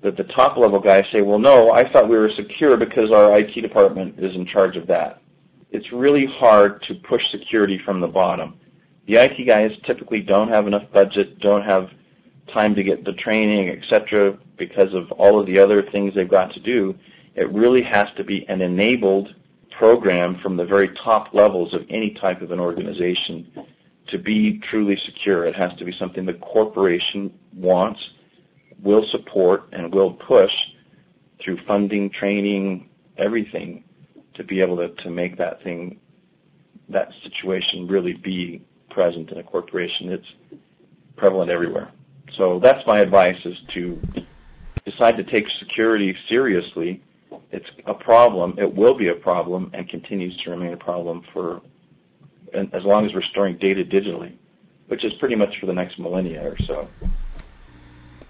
that 0.02 0.15
the 0.15 0.24
top 0.24 0.56
level 0.56 0.80
guys 0.80 1.06
say, 1.12 1.22
well, 1.22 1.39
no, 1.39 1.72
I 1.72 1.84
thought 1.84 2.08
we 2.08 2.17
were 2.17 2.30
secure 2.30 2.78
because 2.78 3.12
our 3.12 3.38
IT 3.38 3.54
department 3.54 4.17
is 4.17 4.34
in 4.34 4.45
charge 4.45 4.78
of 4.78 4.88
that. 4.88 5.22
It's 5.71 5.91
really 5.91 6.25
hard 6.25 6.82
to 6.84 6.95
push 6.95 7.29
security 7.29 7.77
from 7.77 7.99
the 7.99 8.08
bottom. 8.08 8.60
The 9.05 9.17
IT 9.17 9.43
guys 9.45 9.77
typically 9.84 10.21
don't 10.21 10.47
have 10.47 10.65
enough 10.65 10.91
budget, 10.91 11.38
don't 11.38 11.62
have 11.62 11.91
time 12.47 12.73
to 12.73 12.84
get 12.84 13.05
the 13.05 13.13
training, 13.13 13.69
etc., 13.69 14.38
because 14.58 14.95
of 14.95 15.12
all 15.12 15.39
of 15.39 15.45
the 15.45 15.60
other 15.60 15.84
things 15.84 16.15
they've 16.15 16.27
got 16.27 16.53
to 16.53 16.60
do. 16.60 16.97
It 17.36 17.49
really 17.51 17.84
has 17.84 18.12
to 18.13 18.23
be 18.23 18.49
an 18.49 18.62
enabled 18.62 19.36
program 19.69 20.39
from 20.39 20.58
the 20.58 20.65
very 20.65 20.89
top 20.89 21.36
levels 21.36 21.75
of 21.75 21.86
any 21.88 22.12
type 22.12 22.41
of 22.41 22.51
an 22.51 22.60
organization 22.60 23.51
to 24.08 24.17
be 24.17 24.58
truly 24.58 24.97
secure. 24.97 25.45
It 25.45 25.55
has 25.55 25.75
to 25.75 25.86
be 25.86 25.91
something 25.91 26.25
the 26.25 26.34
corporation 26.34 27.32
wants, 27.53 28.10
will 28.82 29.05
support, 29.05 29.69
and 29.71 29.93
will 29.93 30.13
push 30.13 30.71
through 31.39 31.58
funding, 31.58 32.10
training, 32.10 32.89
everything 33.17 33.84
to 34.39 34.45
be 34.45 34.62
able 34.62 34.78
to, 34.78 34.88
to 35.04 35.10
make 35.10 35.36
that 35.36 35.62
thing, 35.62 35.99
that 36.88 37.12
situation 37.21 37.88
really 37.88 38.13
be 38.13 38.62
present 38.89 39.30
in 39.32 39.38
a 39.38 39.43
corporation. 39.43 40.10
It's 40.10 40.34
prevalent 41.17 41.52
everywhere. 41.52 41.89
So 42.32 42.58
that's 42.58 42.88
my 42.88 42.99
advice 42.99 43.45
is 43.45 43.60
to 43.69 44.02
decide 44.86 45.17
to 45.17 45.25
take 45.25 45.49
security 45.49 46.17
seriously. 46.30 47.02
It's 47.52 47.69
a 47.86 47.93
problem. 47.93 48.56
It 48.58 48.73
will 48.73 48.95
be 48.95 49.10
a 49.10 49.15
problem 49.15 49.71
and 49.73 49.89
continues 49.89 50.38
to 50.38 50.52
remain 50.52 50.71
a 50.71 50.78
problem 50.78 51.21
for 51.34 51.62
as 52.54 52.86
long 52.86 53.06
as 53.06 53.13
we're 53.13 53.21
storing 53.21 53.58
data 53.58 53.84
digitally, 53.84 54.32
which 54.88 55.04
is 55.04 55.13
pretty 55.15 55.36
much 55.36 55.60
for 55.60 55.65
the 55.65 55.73
next 55.73 55.99
millennia 55.99 56.49
or 56.49 56.58
so. 56.60 56.88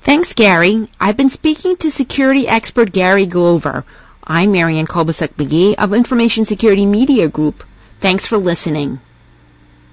Thanks, 0.01 0.33
Gary. 0.33 0.89
I've 0.99 1.17
been 1.17 1.29
speaking 1.29 1.77
to 1.77 1.91
security 1.91 2.47
expert 2.47 2.91
Gary 2.91 3.27
Glover. 3.27 3.85
I'm 4.31 4.51
Marianne 4.51 4.85
Kolbasuk 4.85 5.29
McGee 5.37 5.73
of 5.73 5.91
Information 5.91 6.45
Security 6.45 6.85
Media 6.85 7.27
Group. 7.27 7.63
Thanks 7.99 8.27
for 8.27 8.37
listening. 8.37 8.99